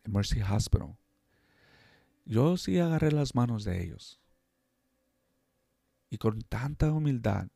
Mercy 0.05 0.41
Hospital, 0.41 0.97
yo 2.25 2.57
sí 2.57 2.79
agarré 2.79 3.11
las 3.11 3.35
manos 3.35 3.63
de 3.63 3.83
ellos 3.83 4.19
y 6.09 6.17
con 6.17 6.41
tanta 6.41 6.91
humildad 6.91 7.47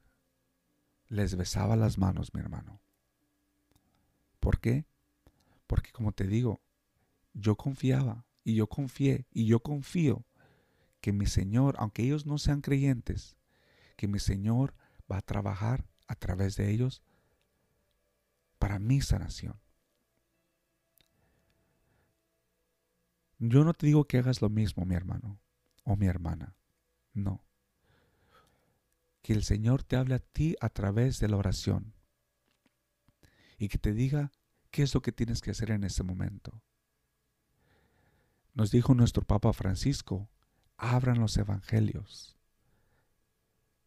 les 1.08 1.36
besaba 1.36 1.76
las 1.76 1.98
manos, 1.98 2.34
mi 2.34 2.40
hermano. 2.40 2.80
¿Por 4.40 4.60
qué? 4.60 4.86
Porque 5.68 5.92
como 5.92 6.14
te 6.14 6.26
digo, 6.26 6.62
yo 7.34 7.56
confiaba 7.56 8.26
y 8.44 8.56
yo 8.56 8.68
confié 8.68 9.28
y 9.32 9.46
yo 9.46 9.62
confío 9.62 10.26
que 11.02 11.12
mi 11.12 11.26
Señor, 11.26 11.76
aunque 11.80 12.04
ellos 12.04 12.26
no 12.26 12.38
sean 12.38 12.62
creyentes, 12.62 13.36
que 13.98 14.08
mi 14.08 14.20
Señor 14.20 14.74
va 15.12 15.18
a 15.18 15.22
trabajar 15.22 15.86
a 16.08 16.16
través 16.16 16.56
de 16.56 16.72
ellos 16.72 17.02
para 18.62 18.78
mi 18.78 19.02
sanación. 19.02 19.60
Yo 23.40 23.66
no 23.66 23.74
te 23.74 23.88
digo 23.88 24.06
que 24.06 24.20
hagas 24.20 24.42
lo 24.42 24.50
mismo, 24.50 24.86
mi 24.86 24.94
hermano 24.94 25.42
o 25.84 25.98
mi 25.98 26.06
hermana. 26.06 26.56
No 27.14 27.44
que 29.22 29.34
el 29.34 29.44
Señor 29.44 29.84
te 29.84 29.96
hable 29.96 30.16
a 30.16 30.20
ti 30.20 30.56
a 30.62 30.70
través 30.70 31.20
de 31.20 31.28
la 31.28 31.38
oración 31.38 31.94
y 33.58 33.70
que 33.70 33.78
te 33.78 33.94
diga 33.94 34.32
qué 34.72 34.84
es 34.84 34.94
lo 34.94 35.02
que 35.02 35.12
tienes 35.12 35.42
que 35.42 35.52
hacer 35.52 35.72
en 35.72 35.84
ese 35.84 36.04
momento. 36.04 36.64
Nos 38.54 38.72
dijo 38.72 38.96
nuestro 38.96 39.24
Papa 39.24 39.54
Francisco, 39.54 40.30
abran 40.78 41.20
los 41.20 41.38
evangelios. 41.38 42.36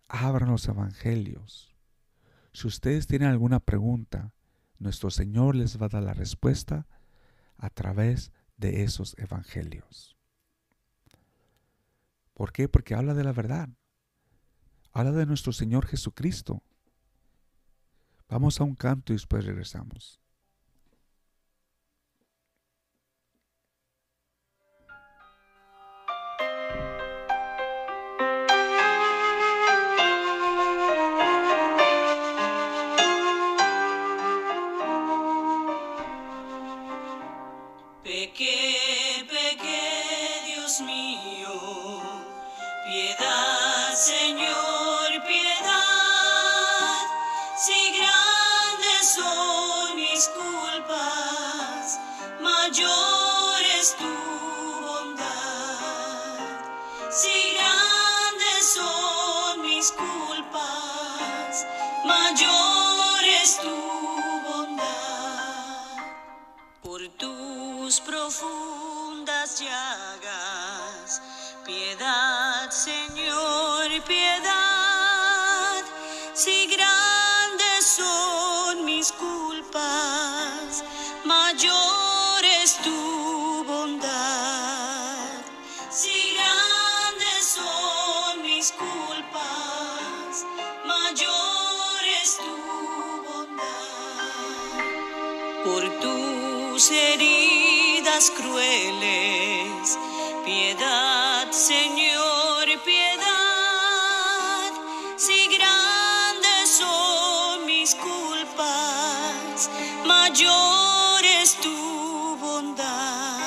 Abran 0.06 0.50
los 0.50 0.68
evangelios. 0.68 1.74
Si 2.52 2.68
ustedes 2.68 3.06
tienen 3.06 3.28
alguna 3.28 3.58
pregunta, 3.58 4.32
nuestro 4.78 5.10
Señor 5.10 5.54
les 5.54 5.80
va 5.80 5.86
a 5.86 5.90
dar 5.90 6.02
la 6.02 6.14
respuesta 6.14 6.86
a 7.58 7.70
través 7.70 8.32
de 8.56 8.82
esos 8.82 9.16
evangelios. 9.18 10.16
¿Por 12.34 12.52
qué? 12.52 12.68
Porque 12.68 12.94
habla 12.94 13.14
de 13.14 13.24
la 13.24 13.32
verdad. 13.32 13.68
Habla 14.92 15.12
de 15.12 15.26
nuestro 15.26 15.52
Señor 15.52 15.86
Jesucristo. 15.86 16.62
Vamos 18.28 18.60
a 18.60 18.64
un 18.64 18.74
canto 18.74 19.12
y 19.12 19.16
después 19.16 19.44
regresamos. 19.44 20.23
Mayor 53.84 54.13
tus 96.74 96.90
heridas 96.90 98.32
crueles. 98.36 99.96
Piedad, 100.44 101.48
Señor, 101.52 102.66
piedad, 102.84 103.22
si 105.16 105.46
grandes 105.56 106.68
son 106.80 107.64
mis 107.64 107.94
culpas, 107.94 109.70
mayor 110.04 111.24
es 111.40 111.54
tu 111.60 112.36
bondad. 112.40 113.38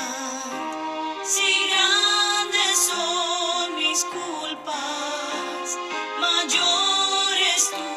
Si 1.25 1.51
grandes 1.67 2.77
son 2.91 3.75
mis 3.75 4.05
culpas, 4.05 5.77
mayor 6.21 7.37
es 7.55 7.71
tu 7.71 7.87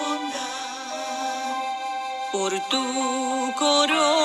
bondad. 0.00 1.54
Por 2.32 2.52
tu 2.68 3.54
corona 3.56 4.15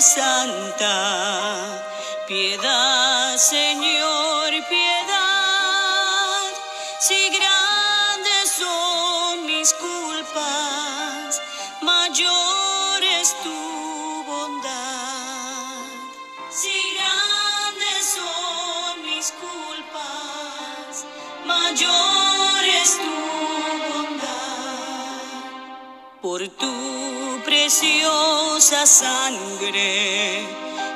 santa. 0.00 1.82
Piedad, 2.26 3.36
Señor, 3.36 3.73
preciosa 27.74 28.86
sangre, 28.86 30.46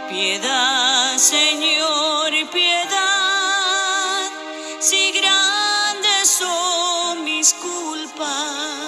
piedad, 0.08 1.18
Señor, 1.18 2.30
piedad. 2.52 4.30
Si 4.78 5.10
grandes 5.10 6.28
son 6.28 7.24
mis 7.24 7.52
culpas, 7.54 8.87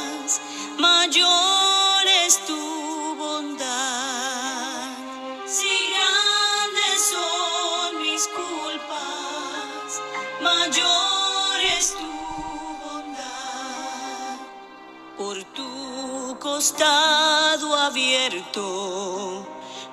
costado 16.61 17.75
abierto, 17.75 19.47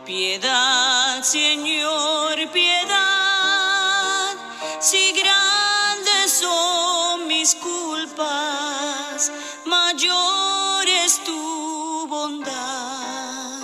piedad, 0.05 1.23
Señor, 1.23 2.35
piedad. 2.51 4.35
Si 4.81 5.13
grandes 5.13 6.29
son 6.41 7.25
mis 7.25 7.55
culpas, 7.55 9.31
mayor 9.65 10.85
es 11.05 11.23
tu 11.23 12.05
bondad. 12.09 13.61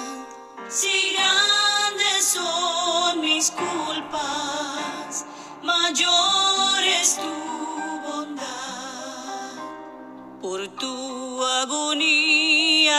Si 0.69 1.13
grandes 1.13 2.23
son 2.23 3.19
mis 3.19 3.51
culpas, 3.51 5.25
mayor 5.61 6.83
es 7.01 7.17
tu 7.17 7.33
bondad. 8.07 8.43
Por 10.41 10.69
tu 10.69 11.43
agonía 11.43 12.12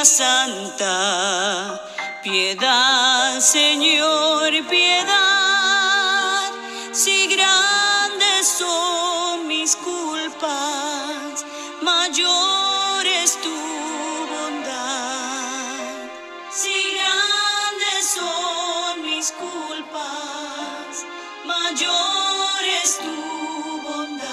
santa, 0.04 1.80
piedad, 2.22 3.40
Señor, 3.40 4.52
piedad. 4.68 6.50
Si 6.92 7.26
grandes 7.26 8.46
son 8.46 9.46
mis 9.48 9.74
culpas, 9.76 11.44
mayor 11.80 13.06
es 13.06 13.40
tu 13.40 13.56
bondad. 14.32 15.78
Si 16.52 16.74
grandes 16.96 18.06
son 18.14 19.02
mis 19.02 19.32
culpas, 19.32 21.06
mayor 21.46 22.64
es 22.82 22.98
tu 22.98 23.80
bondad. 23.82 24.24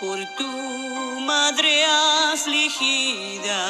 Por 0.00 0.18
tu 0.36 0.91
madre 1.26 1.84
afligida, 2.32 3.62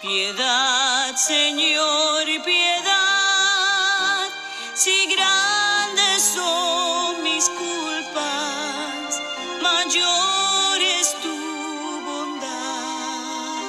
piedad, 0.00 1.14
Señor, 1.16 2.24
piedad. 2.44 4.28
Si 4.74 5.06
grandes 5.14 6.22
son 6.34 7.22
mis 7.22 7.48
culpas, 7.48 9.20
mayor 9.60 10.80
es 10.98 11.14
tu 11.22 11.36
bondad. 12.06 13.62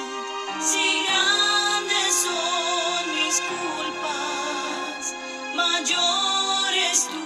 Si 0.60 1.06
grandes 1.06 2.16
son 2.26 3.16
mis 3.16 3.42
culpas, 3.52 5.14
mayor 5.56 6.74
es 6.92 7.08
tu 7.08 7.23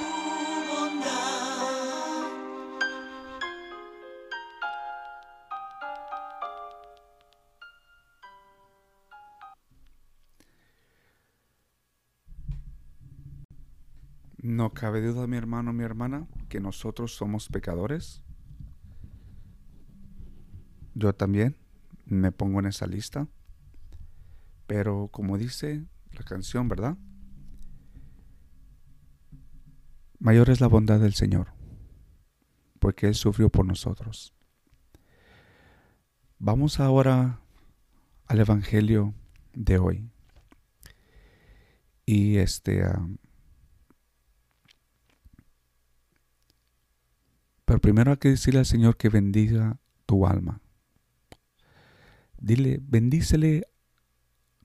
No 14.48 14.74
cabe 14.74 15.02
duda, 15.02 15.28
mi 15.28 15.36
hermano, 15.36 15.74
mi 15.74 15.84
hermana, 15.84 16.26
que 16.48 16.62
nosotros 16.62 17.14
somos 17.14 17.50
pecadores. 17.50 18.24
Yo 20.96 21.14
también 21.14 21.58
me 22.06 22.32
pongo 22.32 22.62
en 22.62 22.68
esa 22.68 22.88
lista. 22.88 23.28
Pero 24.66 25.10
como 25.12 25.38
dice 25.38 25.86
la 26.14 26.24
canción, 26.24 26.70
¿verdad? 26.70 26.98
Mayor 30.18 30.50
es 30.50 30.62
la 30.62 30.68
bondad 30.68 31.02
del 31.02 31.14
Señor, 31.14 31.52
porque 32.80 33.08
Él 33.08 33.16
sufrió 33.16 33.50
por 33.50 33.66
nosotros. 33.66 34.34
Vamos 36.40 36.80
ahora 36.80 37.42
al 38.28 38.40
Evangelio 38.40 39.14
de 39.52 39.78
hoy. 39.78 40.10
Y 42.06 42.38
este... 42.38 42.86
Pero 47.68 47.82
primero 47.82 48.12
hay 48.12 48.18
que 48.18 48.30
decirle 48.30 48.62
al 48.62 48.66
Señor 48.66 48.96
que 48.96 49.10
bendiga 49.10 49.78
tu 50.06 50.26
alma. 50.26 50.62
Dile, 52.40 52.80
bendícele, 52.82 53.68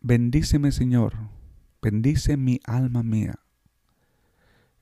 bendíceme 0.00 0.70
Señor, 0.70 1.16
bendice 1.82 2.36
mi 2.36 2.60
alma 2.64 3.02
mía. 3.02 3.40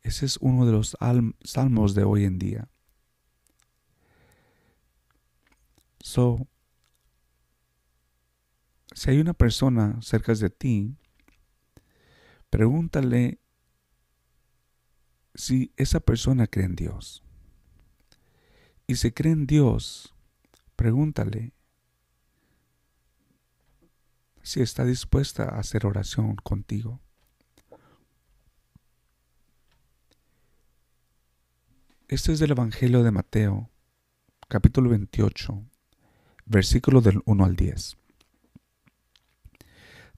Ese 0.02 0.26
es 0.26 0.36
uno 0.36 0.66
de 0.66 0.72
los 0.72 0.98
alm- 1.00 1.34
salmos 1.42 1.94
de 1.94 2.04
hoy 2.04 2.26
en 2.26 2.38
día. 2.38 2.68
So, 6.00 6.46
si 8.94 9.08
hay 9.08 9.18
una 9.18 9.32
persona 9.32 9.98
cerca 10.02 10.34
de 10.34 10.50
ti, 10.50 10.94
pregúntale 12.50 13.40
si 15.34 15.72
esa 15.78 16.00
persona 16.00 16.46
cree 16.46 16.66
en 16.66 16.76
Dios. 16.76 17.24
Y 18.90 18.96
si 18.96 19.12
cree 19.12 19.32
en 19.32 19.46
Dios, 19.46 20.16
pregúntale 20.74 21.52
si 24.42 24.62
está 24.62 24.84
dispuesta 24.84 25.44
a 25.44 25.60
hacer 25.60 25.86
oración 25.86 26.34
contigo. 26.34 27.00
Este 32.08 32.32
es 32.32 32.40
del 32.40 32.50
Evangelio 32.50 33.04
de 33.04 33.12
Mateo, 33.12 33.70
capítulo 34.48 34.90
28, 34.90 35.62
versículo 36.46 37.00
del 37.00 37.22
1 37.26 37.44
al 37.44 37.54
10. 37.54 37.96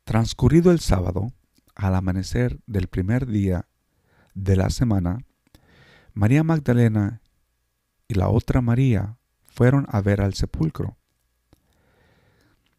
Transcurrido 0.05 0.71
el 0.71 0.81
sábado, 0.81 1.35
al 1.75 1.95
amanecer 1.95 2.59
del 2.65 2.89
primer 2.89 3.27
día 3.27 3.69
de 4.33 4.57
la 4.57 4.71
semana, 4.71 5.27
María 6.15 6.43
Magdalena 6.43 7.22
y 8.13 8.15
la 8.15 8.29
otra 8.29 8.61
María 8.61 9.17
fueron 9.47 9.87
a 9.89 10.03
ver 10.03 10.21
al 10.21 10.35
sepulcro. 10.35 10.99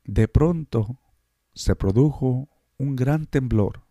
De 0.03 0.27
pronto 0.27 0.99
se 1.55 1.75
produjo 1.75 2.49
un 2.77 2.95
gran 2.95 3.25
temblor, 3.25 3.83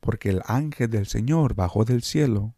porque 0.00 0.30
el 0.30 0.40
ángel 0.46 0.88
del 0.88 1.06
Señor 1.06 1.54
bajó 1.54 1.84
del 1.84 2.02
cielo 2.02 2.54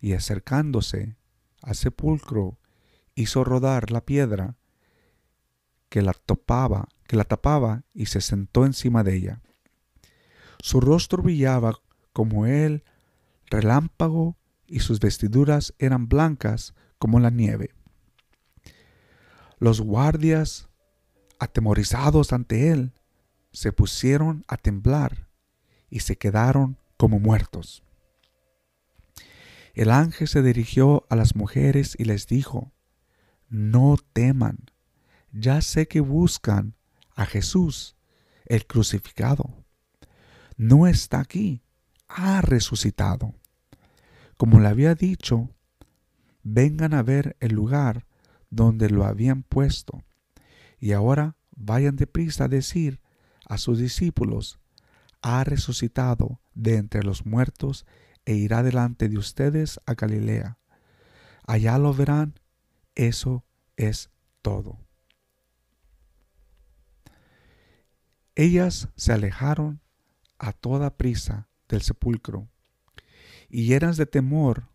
y 0.00 0.12
acercándose 0.12 1.16
al 1.60 1.74
sepulcro 1.74 2.60
hizo 3.16 3.42
rodar 3.42 3.90
la 3.90 4.04
piedra 4.04 4.56
que 5.88 6.02
la 6.02 6.12
topaba, 6.12 6.86
que 7.08 7.16
la 7.16 7.24
tapaba 7.24 7.82
y 7.92 8.06
se 8.06 8.20
sentó 8.20 8.64
encima 8.64 9.02
de 9.02 9.16
ella. 9.16 9.42
Su 10.60 10.80
rostro 10.80 11.24
brillaba 11.24 11.80
como 12.12 12.46
el 12.46 12.84
relámpago 13.46 14.36
y 14.66 14.80
sus 14.80 15.00
vestiduras 15.00 15.74
eran 15.78 16.08
blancas 16.08 16.74
como 16.98 17.20
la 17.20 17.30
nieve. 17.30 17.74
Los 19.58 19.80
guardias, 19.80 20.68
atemorizados 21.38 22.32
ante 22.32 22.70
él, 22.70 22.92
se 23.52 23.72
pusieron 23.72 24.44
a 24.48 24.56
temblar 24.56 25.28
y 25.88 26.00
se 26.00 26.16
quedaron 26.16 26.78
como 26.96 27.18
muertos. 27.18 27.82
El 29.74 29.90
ángel 29.90 30.28
se 30.28 30.42
dirigió 30.42 31.06
a 31.10 31.16
las 31.16 31.36
mujeres 31.36 31.96
y 31.98 32.04
les 32.04 32.26
dijo, 32.26 32.72
no 33.48 33.96
teman, 34.12 34.70
ya 35.32 35.60
sé 35.60 35.86
que 35.86 36.00
buscan 36.00 36.74
a 37.14 37.26
Jesús, 37.26 37.96
el 38.46 38.66
crucificado. 38.66 39.64
No 40.56 40.86
está 40.86 41.20
aquí, 41.20 41.62
ha 42.08 42.40
resucitado. 42.40 43.34
Como 44.36 44.60
le 44.60 44.68
había 44.68 44.94
dicho, 44.94 45.50
vengan 46.42 46.94
a 46.94 47.02
ver 47.02 47.36
el 47.40 47.52
lugar 47.54 48.06
donde 48.50 48.90
lo 48.90 49.04
habían 49.04 49.42
puesto. 49.42 50.04
Y 50.78 50.92
ahora 50.92 51.36
vayan 51.56 51.96
deprisa 51.96 52.44
a 52.44 52.48
decir 52.48 53.00
a 53.48 53.58
sus 53.58 53.78
discípulos, 53.78 54.58
ha 55.22 55.42
resucitado 55.44 56.40
de 56.54 56.76
entre 56.76 57.02
los 57.02 57.24
muertos 57.24 57.86
e 58.24 58.34
irá 58.34 58.62
delante 58.62 59.08
de 59.08 59.18
ustedes 59.18 59.80
a 59.86 59.94
Galilea. 59.94 60.58
Allá 61.46 61.78
lo 61.78 61.94
verán. 61.94 62.34
Eso 62.94 63.44
es 63.76 64.10
todo. 64.42 64.78
Ellas 68.34 68.88
se 68.96 69.12
alejaron 69.12 69.80
a 70.38 70.52
toda 70.52 70.96
prisa 70.96 71.48
del 71.68 71.82
sepulcro 71.82 72.48
y 73.48 73.66
llenas 73.66 73.96
de 73.96 74.06
temor 74.06 74.68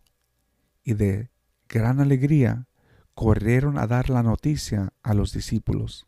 y 0.82 0.94
de 0.94 1.30
gran 1.68 2.00
alegría 2.00 2.66
corrieron 3.14 3.78
a 3.78 3.86
dar 3.86 4.10
la 4.10 4.22
noticia 4.22 4.92
a 5.02 5.14
los 5.14 5.32
discípulos. 5.32 6.06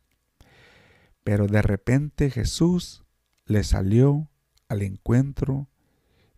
Pero 1.23 1.47
de 1.47 1.63
repente 1.63 2.31
Jesús 2.31 3.05
les 3.47 3.69
salió 3.69 4.29
al 4.69 4.83
encuentro 4.83 5.69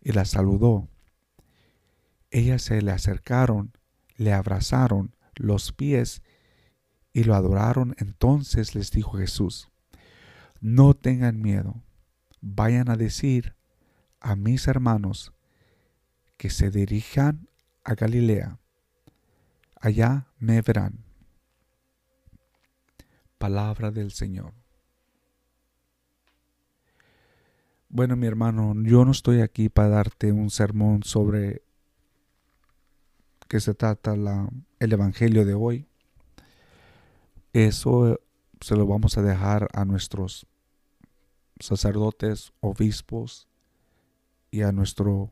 y 0.01 0.11
la 0.11 0.25
saludó. 0.25 0.87
Ellas 2.31 2.61
se 2.61 2.81
le 2.81 2.91
acercaron, 2.91 3.73
le 4.15 4.33
abrazaron 4.33 5.15
los 5.35 5.71
pies 5.71 6.21
y 7.13 7.23
lo 7.23 7.35
adoraron. 7.35 7.95
Entonces 7.97 8.75
les 8.75 8.91
dijo 8.91 9.17
Jesús, 9.17 9.69
no 10.59 10.93
tengan 10.93 11.41
miedo, 11.41 11.83
vayan 12.41 12.89
a 12.89 12.95
decir 12.95 13.55
a 14.19 14.35
mis 14.35 14.67
hermanos 14.67 15.33
que 16.37 16.49
se 16.49 16.69
dirijan 16.69 17.49
a 17.83 17.95
Galilea. 17.95 18.59
Allá 19.79 20.27
me 20.39 20.61
verán. 20.61 21.03
Palabra 23.37 23.91
del 23.91 24.11
Señor. 24.11 24.53
Bueno, 27.89 28.15
mi 28.15 28.27
hermano, 28.27 28.73
yo 28.83 29.05
no 29.05 29.11
estoy 29.11 29.41
aquí 29.41 29.69
para 29.69 29.89
darte 29.89 30.31
un 30.31 30.49
sermón 30.49 31.03
sobre 31.03 31.63
qué 33.47 33.59
se 33.59 33.73
trata 33.73 34.13
el 34.13 34.91
Evangelio 34.91 35.45
de 35.45 35.53
hoy. 35.53 35.87
Eso 37.53 38.19
se 38.59 38.75
lo 38.75 38.85
vamos 38.85 39.17
a 39.17 39.21
dejar 39.21 39.69
a 39.73 39.85
nuestros 39.85 40.47
sacerdotes, 41.59 42.51
obispos 42.59 43.47
y 44.51 44.63
a 44.63 44.71
nuestro 44.71 45.31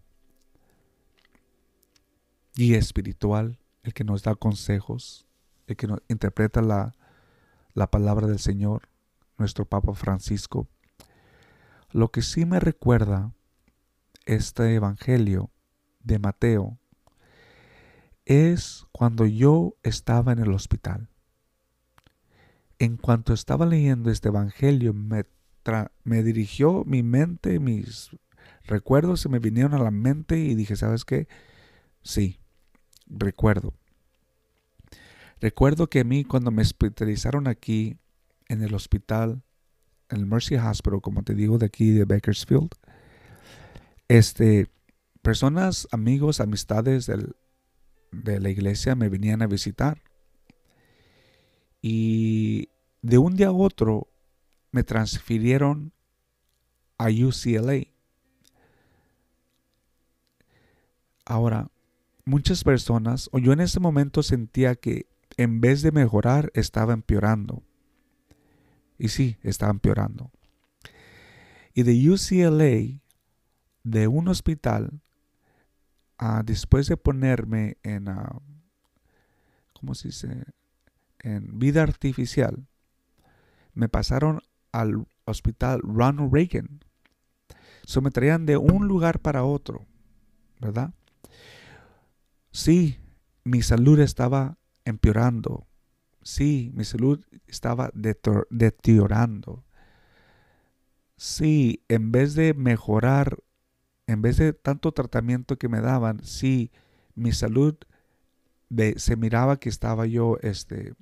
guía 2.55 2.77
espiritual, 2.77 3.59
el 3.83 3.93
que 3.93 4.03
nos 4.03 4.23
da 4.23 4.35
consejos, 4.35 5.27
el 5.67 5.75
que 5.75 5.87
nos 5.87 6.01
interpreta 6.07 6.61
la, 6.61 6.95
la 7.73 7.91
palabra 7.91 8.27
del 8.27 8.39
Señor, 8.39 8.89
nuestro 9.37 9.65
Papa 9.65 9.93
Francisco. 9.93 10.67
Lo 11.91 12.11
que 12.11 12.21
sí 12.21 12.45
me 12.45 12.59
recuerda 12.59 13.33
este 14.25 14.73
Evangelio 14.73 15.51
de 16.01 16.19
Mateo 16.19 16.77
es 18.25 18.85
cuando 18.91 19.25
yo 19.25 19.75
estaba 19.83 20.31
en 20.31 20.39
el 20.39 20.51
hospital. 20.51 21.09
En 22.79 22.97
cuanto 22.97 23.33
estaba 23.33 23.65
leyendo 23.65 24.09
este 24.09 24.29
Evangelio, 24.29 24.93
me, 24.93 25.25
me 26.03 26.23
dirigió 26.23 26.83
mi 26.85 27.03
mente, 27.03 27.59
mis 27.59 28.09
recuerdos 28.65 29.21
se 29.21 29.29
me 29.29 29.39
vinieron 29.39 29.73
a 29.73 29.83
la 29.83 29.91
mente 29.91 30.39
y 30.39 30.55
dije, 30.55 30.75
¿sabes 30.75 31.05
qué? 31.05 31.27
Sí, 32.01 32.39
recuerdo. 33.07 33.73
Recuerdo 35.41 35.87
que 35.87 35.99
a 35.99 36.03
mí 36.03 36.23
cuando 36.23 36.51
me 36.51 36.61
hospitalizaron 36.61 37.47
aquí 37.47 37.97
en 38.47 38.61
el 38.63 38.73
hospital, 38.73 39.43
en 40.09 40.19
el 40.19 40.25
Mercy 40.25 40.55
Hospital, 40.55 41.01
como 41.01 41.23
te 41.23 41.35
digo, 41.35 41.57
de 41.57 41.65
aquí 41.65 41.91
de 41.91 42.05
Bakersfield, 42.05 42.69
este, 44.07 44.71
personas, 45.21 45.87
amigos, 45.91 46.39
amistades 46.39 47.05
del, 47.05 47.35
de 48.11 48.39
la 48.39 48.49
iglesia 48.49 48.95
me 48.95 49.09
venían 49.09 49.41
a 49.41 49.47
visitar. 49.47 50.01
Y 51.81 52.69
de 53.01 53.17
un 53.17 53.35
día 53.35 53.47
a 53.47 53.51
otro 53.51 54.07
me 54.71 54.83
transfirieron 54.83 55.93
a 56.97 57.05
UCLA. 57.09 57.87
Ahora, 61.25 61.69
muchas 62.25 62.63
personas, 62.63 63.29
o 63.31 63.39
yo 63.39 63.53
en 63.53 63.61
ese 63.61 63.79
momento 63.79 64.23
sentía 64.23 64.75
que 64.75 65.07
en 65.37 65.61
vez 65.61 65.81
de 65.81 65.91
mejorar, 65.91 66.51
estaba 66.53 66.93
empeorando. 66.93 67.63
Y 68.97 69.09
sí, 69.09 69.37
estaba 69.43 69.71
empeorando. 69.71 70.31
Y 71.73 71.83
de 71.83 72.09
UCLA, 72.09 73.01
de 73.83 74.07
un 74.07 74.27
hospital, 74.29 75.01
Ah, 76.17 76.43
después 76.45 76.87
de 76.87 76.95
ponerme 76.95 77.77
en, 77.83 78.07
uh, 78.07 78.41
¿cómo 79.73 79.95
se 79.95 80.09
dice? 80.09 80.45
En 81.19 81.59
vida 81.59 81.83
artificial, 81.83 82.65
me 83.73 83.89
pasaron 83.89 84.41
al 84.71 85.05
hospital 85.25 85.81
Ronald 85.83 86.31
Reagan. 86.33 86.79
So 87.83 88.01
me 88.01 88.11
traían 88.11 88.45
de 88.45 88.55
un 88.57 88.87
lugar 88.87 89.19
para 89.19 89.43
otro, 89.43 89.85
¿verdad? 90.61 90.93
Sí, 92.55 93.01
mi 93.43 93.61
salud 93.61 93.99
estaba 93.99 94.57
empeorando. 94.85 95.67
Sí, 96.21 96.71
mi 96.73 96.85
salud 96.85 97.19
estaba 97.47 97.91
deteriorando. 97.93 99.65
Sí, 101.17 101.83
en 101.89 102.13
vez 102.13 102.33
de 102.33 102.53
mejorar 102.53 103.43
en 104.07 104.21
vez 104.21 104.37
de 104.37 104.53
tanto 104.53 104.93
tratamiento 104.93 105.57
que 105.57 105.67
me 105.67 105.81
daban, 105.81 106.23
sí, 106.23 106.71
mi 107.13 107.33
salud 107.33 107.75
se 108.95 109.17
miraba 109.17 109.59
que 109.59 109.67
estaba 109.67 110.05
yo 110.05 110.37
este, 110.41 110.93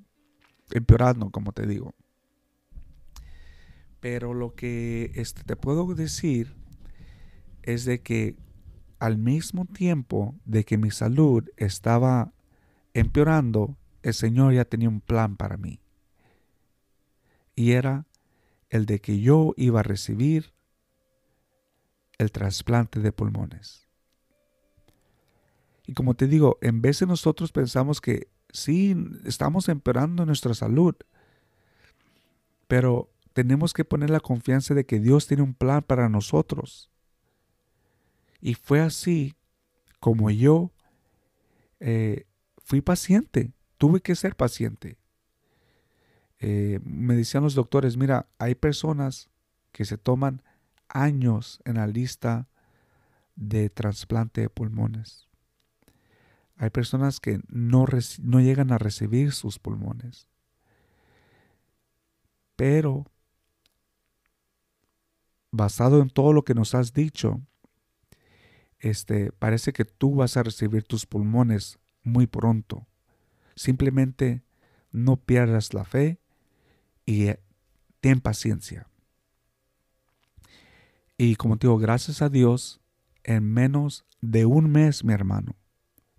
empeorando, 0.71 1.29
como 1.29 1.51
te 1.51 1.67
digo. 1.67 1.93
Pero 3.99 4.33
lo 4.33 4.55
que 4.55 5.11
este, 5.13 5.43
te 5.43 5.55
puedo 5.55 5.93
decir 5.93 6.55
es 7.61 7.85
de 7.85 8.01
que 8.01 8.37
al 9.03 9.17
mismo 9.17 9.65
tiempo 9.65 10.33
de 10.45 10.63
que 10.63 10.77
mi 10.77 10.89
salud 10.89 11.49
estaba 11.57 12.31
empeorando, 12.93 13.75
el 14.01 14.13
Señor 14.13 14.53
ya 14.53 14.63
tenía 14.63 14.87
un 14.87 15.01
plan 15.01 15.35
para 15.35 15.57
mí. 15.57 15.81
Y 17.53 17.71
era 17.71 18.05
el 18.69 18.85
de 18.85 19.01
que 19.01 19.19
yo 19.19 19.55
iba 19.57 19.81
a 19.81 19.83
recibir 19.83 20.53
el 22.17 22.31
trasplante 22.31 23.01
de 23.01 23.11
pulmones. 23.11 23.89
Y 25.85 25.91
como 25.95 26.13
te 26.13 26.27
digo, 26.27 26.57
en 26.61 26.81
vez 26.81 26.99
de 26.99 27.05
nosotros 27.05 27.51
pensamos 27.51 27.99
que 27.99 28.29
sí, 28.53 28.95
estamos 29.25 29.67
empeorando 29.67 30.25
nuestra 30.25 30.53
salud, 30.53 30.95
pero 32.69 33.09
tenemos 33.33 33.73
que 33.73 33.83
poner 33.83 34.09
la 34.09 34.21
confianza 34.21 34.73
de 34.73 34.85
que 34.85 35.01
Dios 35.01 35.27
tiene 35.27 35.43
un 35.43 35.55
plan 35.55 35.83
para 35.83 36.07
nosotros. 36.07 36.92
Y 38.45 38.55
fue 38.55 38.81
así 38.81 39.37
como 40.01 40.29
yo 40.29 40.73
eh, 41.79 42.25
fui 42.57 42.81
paciente, 42.81 43.53
tuve 43.77 44.01
que 44.01 44.15
ser 44.15 44.35
paciente. 44.35 44.97
Eh, 46.39 46.81
me 46.83 47.15
decían 47.15 47.43
los 47.43 47.55
doctores, 47.55 47.95
mira, 47.95 48.27
hay 48.39 48.55
personas 48.55 49.29
que 49.71 49.85
se 49.85 49.97
toman 49.97 50.41
años 50.89 51.61
en 51.63 51.75
la 51.75 51.87
lista 51.87 52.49
de 53.37 53.69
trasplante 53.69 54.41
de 54.41 54.49
pulmones. 54.49 55.29
Hay 56.57 56.69
personas 56.69 57.21
que 57.21 57.39
no, 57.47 57.85
no 58.23 58.41
llegan 58.41 58.73
a 58.73 58.77
recibir 58.77 59.31
sus 59.31 59.57
pulmones. 59.57 60.27
Pero, 62.57 63.05
basado 65.49 66.01
en 66.01 66.09
todo 66.09 66.33
lo 66.33 66.43
que 66.43 66.53
nos 66.53 66.75
has 66.75 66.91
dicho, 66.91 67.39
este, 68.83 69.31
parece 69.31 69.71
que 69.71 69.85
tú 69.85 70.15
vas 70.15 70.35
a 70.35 70.43
recibir 70.43 70.83
tus 70.83 71.05
pulmones 71.05 71.79
muy 72.03 72.27
pronto. 72.27 72.85
Simplemente 73.55 74.43
no 74.91 75.15
pierdas 75.15 75.73
la 75.73 75.85
fe 75.85 76.19
y 77.05 77.27
eh, 77.27 77.39
ten 78.01 78.19
paciencia. 78.19 78.87
Y 81.17 81.37
como 81.37 81.57
te 81.57 81.67
digo, 81.67 81.77
gracias 81.77 82.21
a 82.21 82.27
Dios, 82.27 82.81
en 83.23 83.45
menos 83.53 84.05
de 84.19 84.45
un 84.45 84.69
mes, 84.69 85.05
mi 85.05 85.13
hermano, 85.13 85.55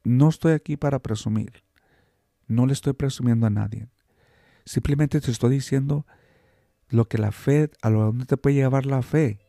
no 0.03 0.31
estoy 0.31 0.53
aquí 0.53 0.79
para 0.79 1.01
presumir. 1.01 1.65
No 2.47 2.65
le 2.65 2.73
estoy 2.73 2.95
presumiendo 2.95 3.47
a 3.47 3.51
nadie. 3.51 3.89
Simplemente 4.65 5.21
te 5.21 5.31
estoy 5.31 5.51
diciendo 5.51 6.07
lo 6.89 7.09
que 7.09 7.19
la 7.19 7.31
fe, 7.31 7.71
a 7.83 7.91
lo 7.91 8.01
dónde 8.05 8.25
te 8.25 8.39
puede 8.39 8.57
llevar 8.57 8.87
la 8.87 9.03
fe, 9.03 9.44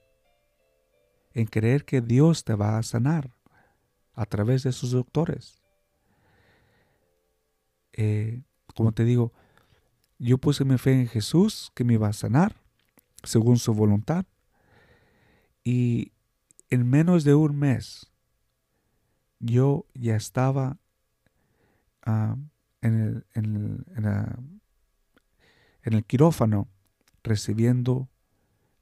en 1.35 1.45
creer 1.45 1.83
que 1.85 2.01
Dios 2.01 2.45
te 2.45 2.55
va 2.55 2.77
a 2.77 2.83
sanar 2.83 3.29
a 4.13 4.25
través 4.25 4.63
de 4.63 4.71
sus 4.71 4.91
doctores. 4.91 5.61
Eh, 7.91 8.41
como 8.73 8.93
te 8.93 9.03
digo, 9.03 9.33
yo 10.17 10.37
puse 10.37 10.63
mi 10.63 10.77
fe 10.77 10.93
en 10.93 11.07
Jesús 11.07 11.71
que 11.75 11.83
me 11.83 11.95
iba 11.95 12.07
a 12.07 12.13
sanar 12.13 12.55
según 13.23 13.59
su 13.59 13.73
voluntad. 13.73 14.25
Y 15.63 16.13
en 16.69 16.89
menos 16.89 17.25
de 17.25 17.35
un 17.35 17.59
mes 17.59 18.11
yo 19.39 19.85
ya 19.93 20.15
estaba 20.15 20.77
ah, 22.03 22.37
en, 22.81 23.01
el, 23.01 23.25
en, 23.33 23.85
en 25.83 25.93
el 25.93 26.05
quirófano 26.05 26.69
recibiendo 27.23 28.07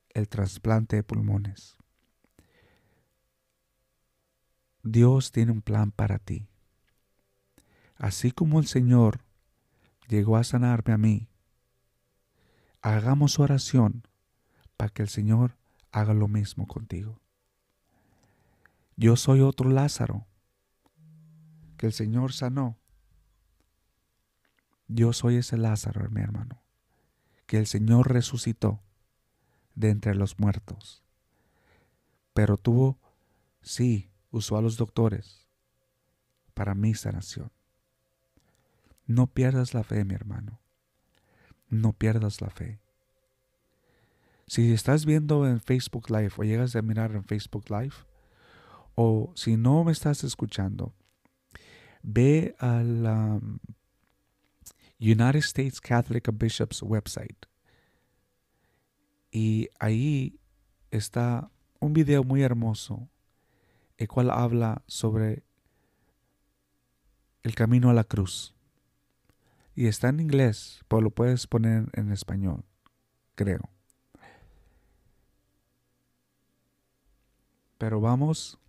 el 0.10 0.30
trasplante 0.30 0.98
de 0.98 1.04
pulmones. 1.04 1.78
Dios 4.84 5.32
tiene 5.32 5.54
un 5.54 5.62
plan 5.62 5.92
para 5.92 6.20
ti. 6.20 6.50
Así 7.96 8.32
como 8.32 8.60
el 8.60 8.68
Señor 8.68 9.24
llegó 10.10 10.36
a 10.36 10.44
sanarme 10.44 10.94
a 10.94 10.98
mí, 10.98 11.30
hagamos 12.82 13.40
oración 13.40 14.06
para 14.76 14.90
que 14.90 15.02
el 15.02 15.08
Señor 15.08 15.56
haga 15.94 16.14
lo 16.14 16.28
mismo 16.28 16.68
contigo. 16.68 17.22
Yo 18.98 19.16
soy 19.16 19.40
otro 19.40 19.70
Lázaro 19.70 20.28
que 21.78 21.86
el 21.86 21.94
Señor 21.94 22.34
sanó. 22.34 22.78
Yo 24.90 25.14
soy 25.14 25.38
ese 25.38 25.58
Lázaro, 25.58 26.10
mi 26.10 26.22
hermano, 26.22 26.62
que 27.46 27.58
el 27.58 27.68
Señor 27.68 28.12
resucitó 28.12 28.82
de 29.76 29.92
entre 29.92 30.14
los 30.14 30.40
muertos. 30.40 31.04
Pero 32.34 32.58
tuvo, 32.58 33.00
sí, 33.62 34.13
usó 34.34 34.58
a 34.58 34.62
los 34.62 34.78
doctores 34.78 35.48
para 36.54 36.74
mi 36.76 36.94
sanación. 36.96 37.52
No 39.06 39.28
pierdas 39.28 39.74
la 39.74 39.84
fe, 39.84 40.04
mi 40.04 40.16
hermano. 40.16 40.60
No 41.70 41.94
pierdas 41.94 42.42
la 42.42 42.50
fe. 42.50 42.80
Si 44.48 44.74
estás 44.74 45.06
viendo 45.06 45.48
en 45.48 45.62
Facebook 45.62 46.10
Live 46.10 46.34
o 46.38 46.44
llegas 46.44 46.76
a 46.76 46.82
mirar 46.82 47.12
en 47.12 47.24
Facebook 47.24 47.70
Live, 47.70 47.94
o 48.96 49.32
si 49.36 49.56
no 49.56 49.84
me 49.84 49.92
estás 49.92 50.24
escuchando, 50.24 50.94
ve 52.02 52.56
al 52.60 53.06
um, 53.06 53.60
United 55.00 55.40
States 55.40 55.80
Catholic 55.80 56.30
Bishops 56.34 56.82
website. 56.82 57.46
Y 59.32 59.70
ahí 59.80 60.40
está 60.92 61.52
un 61.80 61.94
video 61.94 62.24
muy 62.24 62.42
hermoso, 62.42 63.10
el 63.98 64.08
cual 64.08 64.32
habla 64.32 64.84
sobre 64.88 65.44
el 67.44 67.56
camino 67.56 67.90
a 67.90 67.94
la 67.94 68.04
cruz. 68.04 68.56
Y 69.76 69.88
está 69.88 70.10
en 70.10 70.20
inglés, 70.20 70.82
pero 70.88 71.02
lo 71.02 71.10
puedes 71.10 71.48
poner 71.48 71.90
en 71.94 72.12
español, 72.12 72.64
creo. 73.36 73.70
Pero 77.78 78.00
vamos 78.00 78.60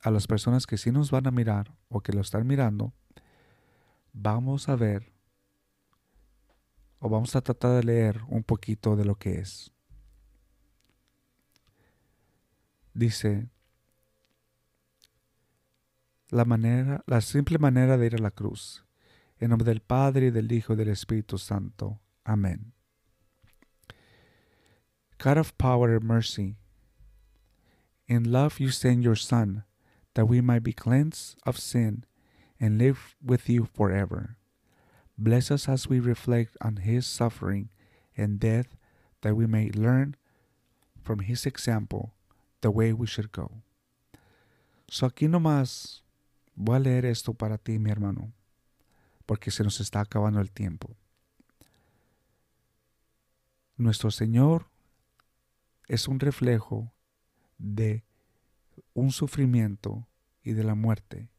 a 0.00 0.10
las 0.10 0.26
personas 0.26 0.66
que 0.66 0.78
sí 0.78 0.92
nos 0.92 1.10
van 1.10 1.26
a 1.26 1.30
mirar 1.30 1.74
o 1.88 2.00
que 2.00 2.12
lo 2.12 2.20
están 2.20 2.46
mirando, 2.46 2.92
vamos 4.12 4.68
a 4.68 4.76
ver 4.76 5.12
o 7.00 7.08
vamos 7.08 7.36
a 7.36 7.40
tratar 7.40 7.72
de 7.72 7.84
leer 7.84 8.22
un 8.28 8.42
poquito 8.42 8.96
de 8.96 9.04
lo 9.04 9.16
que 9.16 9.38
es. 9.38 9.72
Dice, 12.94 13.48
la 16.30 16.44
manera, 16.44 17.02
la 17.06 17.20
simple 17.20 17.58
manera 17.58 17.96
de 17.96 18.06
ir 18.06 18.14
a 18.14 18.18
la 18.18 18.30
cruz. 18.30 18.84
En 19.40 19.50
nombre 19.50 19.66
del 19.66 19.80
Padre, 19.80 20.26
y 20.26 20.30
del 20.30 20.50
Hijo 20.50 20.72
y 20.72 20.76
del 20.76 20.88
Espíritu 20.88 21.38
Santo. 21.38 22.00
Amén. 22.24 22.72
God 25.18 25.38
of 25.38 25.56
power 25.58 25.94
and 25.94 26.04
mercy, 26.04 26.56
in 28.06 28.30
love 28.30 28.60
you 28.60 28.70
send 28.70 29.02
your 29.02 29.16
Son, 29.16 29.64
that 30.14 30.26
we 30.26 30.40
might 30.40 30.62
be 30.62 30.72
cleansed 30.72 31.36
of 31.44 31.58
sin 31.58 32.04
and 32.60 32.78
live 32.78 33.16
with 33.24 33.48
you 33.48 33.64
forever. 33.64 34.36
Bless 35.16 35.50
us 35.50 35.68
as 35.68 35.88
we 35.88 35.98
reflect 35.98 36.56
on 36.60 36.76
his 36.76 37.06
suffering 37.06 37.70
and 38.16 38.38
death, 38.38 38.76
that 39.22 39.34
we 39.34 39.46
may 39.46 39.70
learn 39.70 40.14
from 41.02 41.20
his 41.20 41.46
example 41.46 42.14
the 42.60 42.70
way 42.70 42.92
we 42.92 43.06
should 43.06 43.32
go. 43.32 43.62
So 44.90 45.08
aquí 45.08 45.28
nomás 45.28 46.02
voy 46.58 46.76
a 46.76 46.80
leer 46.80 47.06
esto 47.06 47.34
para 47.34 47.56
ti, 47.56 47.78
mi 47.78 47.90
hermano, 47.90 48.32
porque 49.26 49.52
se 49.52 49.62
nos 49.62 49.80
está 49.80 50.00
acabando 50.00 50.40
el 50.40 50.50
tiempo. 50.50 50.96
Nuestro 53.76 54.10
Señor 54.10 54.68
es 55.86 56.08
un 56.08 56.18
reflejo 56.18 56.92
de 57.58 58.04
un 58.92 59.12
sufrimiento 59.12 60.08
y 60.42 60.52
de 60.52 60.64
la 60.64 60.74
muerte. 60.74 61.30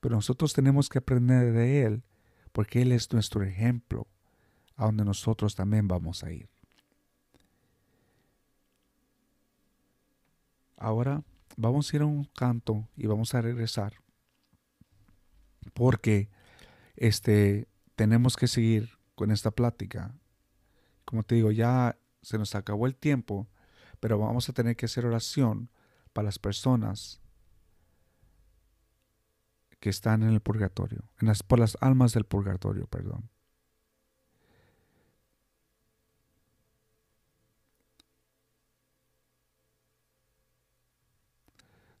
Pero 0.00 0.16
nosotros 0.16 0.54
tenemos 0.54 0.88
que 0.88 0.98
aprender 0.98 1.52
de 1.52 1.82
Él 1.82 2.02
porque 2.52 2.80
Él 2.80 2.92
es 2.92 3.12
nuestro 3.12 3.42
ejemplo 3.42 4.06
a 4.76 4.86
donde 4.86 5.04
nosotros 5.04 5.54
también 5.54 5.88
vamos 5.88 6.24
a 6.24 6.32
ir. 6.32 6.48
Ahora 10.78 11.22
vamos 11.56 11.92
a 11.92 11.96
ir 11.96 12.02
a 12.02 12.06
un 12.06 12.24
canto 12.24 12.88
y 12.96 13.06
vamos 13.06 13.34
a 13.34 13.42
regresar 13.42 14.07
porque 15.72 16.28
este 16.96 17.68
tenemos 17.96 18.36
que 18.36 18.46
seguir 18.46 18.98
con 19.14 19.30
esta 19.30 19.50
plática. 19.50 20.14
Como 21.04 21.22
te 21.22 21.34
digo, 21.34 21.50
ya 21.50 21.98
se 22.22 22.38
nos 22.38 22.54
acabó 22.54 22.86
el 22.86 22.94
tiempo, 22.94 23.48
pero 24.00 24.18
vamos 24.18 24.48
a 24.48 24.52
tener 24.52 24.76
que 24.76 24.86
hacer 24.86 25.06
oración 25.06 25.70
para 26.12 26.26
las 26.26 26.38
personas 26.38 27.20
que 29.80 29.90
están 29.90 30.22
en 30.22 30.30
el 30.30 30.40
purgatorio, 30.40 31.04
en 31.20 31.28
las, 31.28 31.42
por 31.42 31.58
las 31.58 31.76
almas 31.80 32.12
del 32.12 32.24
purgatorio, 32.24 32.86
perdón. 32.86 33.30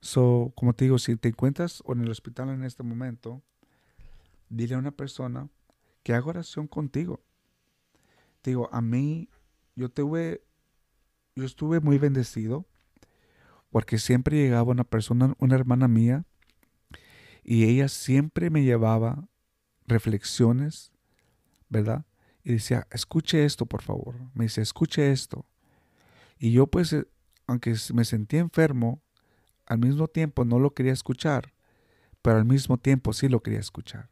So, 0.00 0.52
como 0.54 0.74
te 0.74 0.84
digo, 0.84 0.98
si 0.98 1.16
te 1.16 1.28
encuentras 1.28 1.82
en 1.86 2.00
el 2.00 2.10
hospital 2.10 2.50
en 2.50 2.64
este 2.64 2.82
momento, 2.82 3.42
dile 4.48 4.74
a 4.74 4.78
una 4.78 4.90
persona 4.90 5.48
que 6.02 6.14
haga 6.14 6.26
oración 6.26 6.66
contigo. 6.66 7.22
Digo, 8.42 8.68
a 8.72 8.80
mí, 8.80 9.28
yo 9.74 9.88
tuve, 9.88 10.42
yo 11.36 11.44
estuve 11.44 11.80
muy 11.80 11.98
bendecido 11.98 12.66
porque 13.70 13.98
siempre 13.98 14.36
llegaba 14.36 14.70
una 14.70 14.84
persona, 14.84 15.34
una 15.38 15.54
hermana 15.54 15.88
mía, 15.88 16.24
y 17.44 17.64
ella 17.64 17.88
siempre 17.88 18.50
me 18.50 18.62
llevaba 18.62 19.28
reflexiones, 19.86 20.92
¿verdad? 21.68 22.04
Y 22.42 22.52
decía, 22.52 22.86
escuche 22.90 23.44
esto, 23.44 23.66
por 23.66 23.82
favor. 23.82 24.16
Me 24.34 24.44
dice, 24.44 24.60
escuche 24.60 25.12
esto. 25.12 25.46
Y 26.38 26.52
yo 26.52 26.66
pues, 26.66 26.92
eh, 26.92 27.06
aunque 27.46 27.74
me 27.94 28.04
sentía 28.04 28.40
enfermo, 28.40 29.02
al 29.66 29.78
mismo 29.78 30.08
tiempo 30.08 30.44
no 30.44 30.58
lo 30.58 30.72
quería 30.72 30.92
escuchar, 30.92 31.52
pero 32.22 32.38
al 32.38 32.44
mismo 32.44 32.78
tiempo 32.78 33.12
sí 33.12 33.28
lo 33.28 33.40
quería 33.40 33.60
escuchar. 33.60 34.08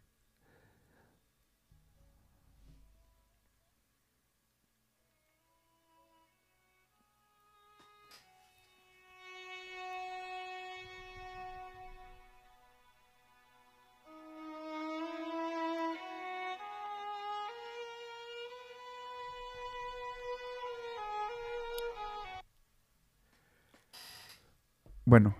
Bueno, 25.06 25.34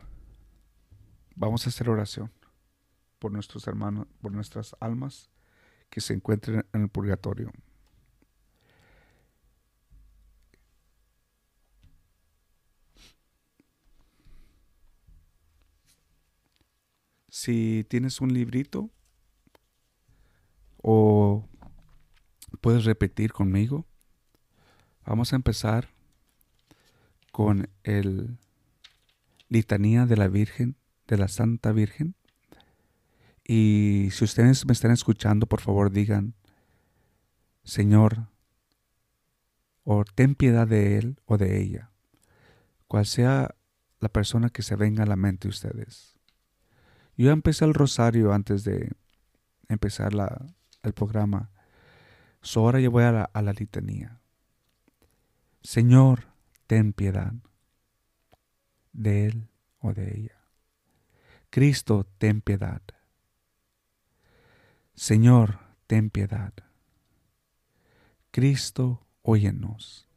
vamos 1.34 1.66
a 1.66 1.70
hacer 1.70 1.90
oración 1.90 2.32
por 3.18 3.32
nuestros 3.32 3.66
hermanos, 3.66 4.06
por 4.22 4.32
nuestras 4.32 4.74
almas 4.80 5.28
que 5.90 6.00
se 6.00 6.14
encuentren 6.14 6.64
en 6.72 6.82
el 6.82 6.88
purgatorio. 6.88 7.52
Si 17.28 17.84
tienes 17.90 18.20
un 18.22 18.32
librito 18.32 18.88
o 20.78 21.46
puedes 22.62 22.84
repetir 22.84 23.32
conmigo, 23.32 23.84
Vamos 25.06 25.32
a 25.32 25.36
empezar 25.36 25.88
con 27.30 27.70
el 27.84 28.38
litanía 29.48 30.06
de 30.06 30.16
la 30.16 30.28
Virgen, 30.28 30.76
de 31.06 31.18
la 31.18 31.28
Santa 31.28 31.72
Virgen. 31.72 32.14
Y 33.44 34.08
si 34.10 34.24
ustedes 34.24 34.66
me 34.66 34.72
están 34.72 34.90
escuchando, 34.90 35.46
por 35.46 35.60
favor 35.60 35.90
digan, 35.90 36.34
Señor, 37.62 38.28
o 39.84 40.04
ten 40.04 40.34
piedad 40.34 40.66
de 40.66 40.98
él 40.98 41.20
o 41.26 41.36
de 41.36 41.60
ella, 41.60 41.90
cual 42.88 43.06
sea 43.06 43.54
la 44.00 44.08
persona 44.08 44.50
que 44.50 44.62
se 44.62 44.76
venga 44.76 45.04
a 45.04 45.06
la 45.06 45.16
mente 45.16 45.48
de 45.48 45.50
ustedes. 45.50 46.18
Yo 47.16 47.30
empecé 47.30 47.64
el 47.64 47.74
rosario 47.74 48.32
antes 48.32 48.64
de 48.64 48.92
empezar 49.68 50.12
la, 50.12 50.46
el 50.82 50.92
programa. 50.92 51.50
So 52.42 52.60
ahora 52.60 52.80
yo 52.80 52.90
voy 52.90 53.04
a 53.04 53.12
la, 53.12 53.30
a 53.32 53.42
la 53.42 53.52
litanía. 53.52 54.20
Señor, 55.62 56.26
ten 56.66 56.92
piedad 56.92 57.32
de 58.96 59.26
él 59.26 59.48
o 59.80 59.92
de 59.92 60.18
ella. 60.18 60.40
Cristo, 61.50 62.06
ten 62.18 62.40
piedad. 62.40 62.82
Señor, 64.94 65.60
ten 65.86 66.10
piedad. 66.10 66.52
Cristo, 68.30 69.06
óyenos. 69.22 70.08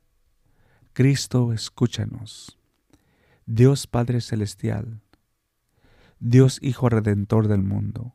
Cristo, 0.94 1.54
escúchanos. 1.54 2.58
Dios 3.46 3.88
Padre 3.88 4.22
Celestial, 4.22 5.02
Dios 6.20 6.60
Hijo 6.62 6.88
Redentor 6.88 7.48
del 7.48 7.64
mundo, 7.64 8.14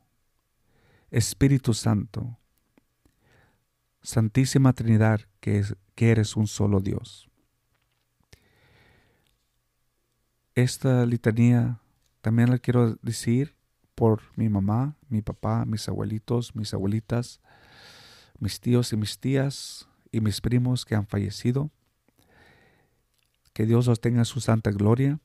Espíritu 1.11 1.75
Santo, 1.75 2.39
Santísima 4.01 4.75
Trinidad, 4.75 5.23
que, 5.41 5.65
que 5.97 6.11
eres 6.11 6.37
un 6.37 6.47
solo 6.47 6.81
Dios. 6.81 7.31
Esta 10.55 11.05
litanía 11.05 11.81
también 12.21 12.49
la 12.49 12.59
quiero 12.59 12.95
decir 13.03 13.57
por 13.97 14.23
mi 14.37 14.49
mamá, 14.49 14.97
mi 15.09 15.21
papá, 15.21 15.65
mis 15.65 15.89
abuelitos, 15.89 16.55
mis 16.55 16.73
abuelitas, 16.73 17.41
mis 18.39 18.61
tíos 18.61 18.93
y 18.93 18.97
mis 18.97 19.19
tías 19.19 19.89
y 20.13 20.21
mis 20.21 20.41
primos 20.41 20.85
que 20.85 20.95
han 20.95 21.07
fallecido. 21.09 21.71
Que 23.53 23.67
Dios 23.67 23.87
los 23.87 24.01
tenga 24.01 24.21
en 24.21 24.25
su 24.25 24.41
santa 24.41 24.71
gloria. 24.71 25.19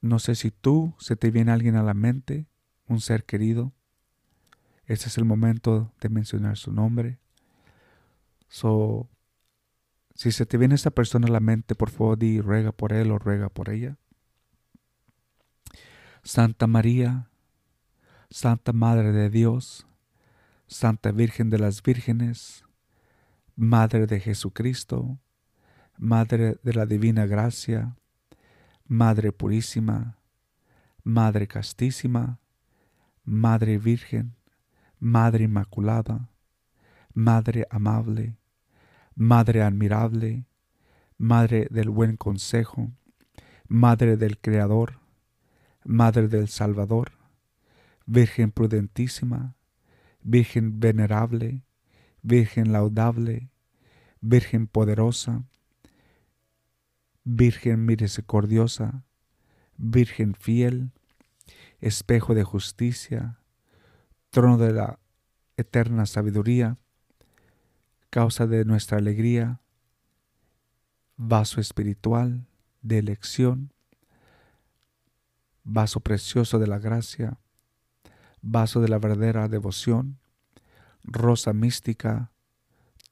No 0.00 0.18
sé 0.18 0.34
si 0.34 0.50
tú 0.50 0.94
se 0.98 1.14
te 1.14 1.30
viene 1.30 1.52
alguien 1.52 1.76
a 1.76 1.82
la 1.84 1.94
mente, 1.94 2.46
un 2.88 3.00
ser 3.00 3.24
querido. 3.24 3.72
Este 4.86 5.06
es 5.06 5.18
el 5.18 5.24
momento 5.24 5.92
de 6.00 6.08
mencionar 6.08 6.56
su 6.56 6.72
nombre. 6.72 7.20
So, 8.48 9.08
si 10.20 10.32
se 10.32 10.44
te 10.44 10.58
viene 10.58 10.74
esta 10.74 10.90
persona 10.90 11.28
a 11.28 11.30
la 11.30 11.40
mente, 11.40 11.74
por 11.74 11.88
favor, 11.88 12.18
di 12.18 12.42
ruega 12.42 12.72
por 12.72 12.92
él 12.92 13.10
o 13.10 13.18
ruega 13.18 13.48
por 13.48 13.70
ella. 13.70 13.96
Santa 16.22 16.66
María, 16.66 17.30
Santa 18.28 18.74
Madre 18.74 19.12
de 19.12 19.30
Dios, 19.30 19.86
Santa 20.66 21.10
Virgen 21.10 21.48
de 21.48 21.58
las 21.58 21.82
Vírgenes, 21.82 22.66
Madre 23.56 24.06
de 24.06 24.20
Jesucristo, 24.20 25.18
Madre 25.96 26.58
de 26.62 26.74
la 26.74 26.84
Divina 26.84 27.24
Gracia, 27.24 27.96
Madre 28.84 29.32
Purísima, 29.32 30.18
Madre 31.02 31.48
Castísima, 31.48 32.40
Madre 33.24 33.78
Virgen, 33.78 34.36
Madre 34.98 35.44
Inmaculada, 35.44 36.28
Madre 37.14 37.66
Amable, 37.70 38.36
Madre 39.14 39.62
admirable, 39.62 40.46
Madre 41.18 41.66
del 41.70 41.90
buen 41.90 42.16
consejo, 42.16 42.92
Madre 43.68 44.16
del 44.16 44.38
Creador, 44.38 45.00
Madre 45.84 46.28
del 46.28 46.48
Salvador, 46.48 47.12
Virgen 48.06 48.50
prudentísima, 48.50 49.54
Virgen 50.22 50.80
venerable, 50.80 51.64
Virgen 52.22 52.72
laudable, 52.72 53.50
Virgen 54.20 54.66
poderosa, 54.66 55.44
Virgen 57.24 57.86
misericordiosa, 57.86 59.04
Virgen 59.76 60.34
fiel, 60.34 60.92
espejo 61.80 62.34
de 62.34 62.44
justicia, 62.44 63.38
trono 64.30 64.58
de 64.58 64.72
la 64.72 64.98
eterna 65.56 66.06
sabiduría, 66.06 66.78
causa 68.10 68.46
de 68.48 68.64
nuestra 68.64 68.98
alegría, 68.98 69.60
vaso 71.16 71.60
espiritual 71.60 72.46
de 72.82 72.98
elección, 72.98 73.72
vaso 75.62 76.00
precioso 76.00 76.58
de 76.58 76.66
la 76.66 76.78
gracia, 76.78 77.38
vaso 78.42 78.80
de 78.80 78.88
la 78.88 78.98
verdadera 78.98 79.48
devoción, 79.48 80.18
rosa 81.04 81.52
mística, 81.52 82.32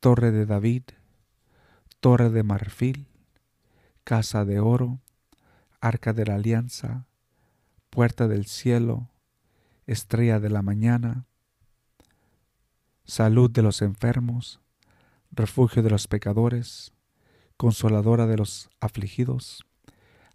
torre 0.01 0.33
de 0.33 0.47
David, 0.47 0.83
torre 2.01 2.31
de 2.31 2.43
marfil, 2.43 3.07
casa 4.03 4.45
de 4.45 4.59
oro, 4.59 5.01
arca 5.81 6.13
de 6.13 6.27
la 6.27 6.35
alianza, 6.35 7.07
puerta 7.91 8.27
del 8.27 8.47
cielo, 8.47 9.11
estrella 9.87 10.41
de 10.41 10.51
la 10.51 10.63
mañana, 10.63 11.27
salud 13.05 13.51
de 13.51 13.63
los 13.63 13.81
enfermos, 13.81 14.61
refugio 15.31 15.83
de 15.83 15.91
los 15.91 16.09
pecadores, 16.09 16.93
consoladora 17.57 18.27
de 18.27 18.37
los 18.37 18.71
afligidos, 18.81 19.65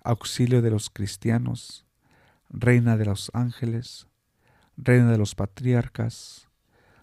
auxilio 0.04 0.62
de 0.62 0.70
los 0.70 0.90
cristianos, 0.90 1.86
reina 2.50 2.98
de 2.98 3.06
los 3.06 3.32
ángeles, 3.34 4.08
reina 4.78 5.12
de 5.12 5.18
los 5.18 5.36
patriarcas, 5.36 6.50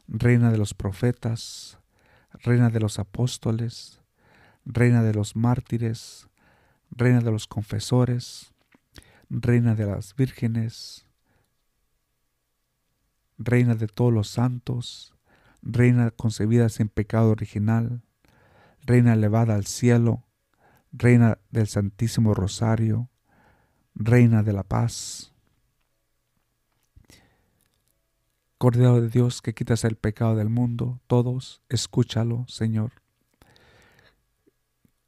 reina 0.06 0.50
de 0.50 0.58
los 0.58 0.74
profetas, 0.74 1.78
reina 2.42 2.70
de 2.70 2.80
los 2.80 2.98
apóstoles, 2.98 4.00
reina 4.64 5.02
de 5.02 5.14
los 5.14 5.36
mártires, 5.36 6.28
reina 6.90 7.20
de 7.20 7.30
los 7.30 7.46
confesores, 7.46 8.52
reina 9.28 9.74
de 9.74 9.86
las 9.86 10.14
vírgenes, 10.14 11.06
reina 13.38 13.74
de 13.74 13.86
todos 13.86 14.12
los 14.12 14.28
santos, 14.28 15.14
reina 15.62 16.10
concebida 16.10 16.68
sin 16.68 16.88
pecado 16.88 17.30
original, 17.30 18.02
reina 18.82 19.14
elevada 19.14 19.54
al 19.54 19.66
cielo, 19.66 20.24
reina 20.92 21.38
del 21.50 21.66
Santísimo 21.66 22.34
Rosario, 22.34 23.10
reina 23.94 24.42
de 24.42 24.52
la 24.52 24.62
paz. 24.62 25.32
Cordero 28.58 29.00
de 29.00 29.08
Dios 29.08 29.40
que 29.40 29.54
quitas 29.54 29.84
el 29.84 29.96
pecado 29.96 30.36
del 30.36 30.50
mundo, 30.50 31.00
todos, 31.06 31.62
escúchalo, 31.68 32.44
Señor. 32.46 32.92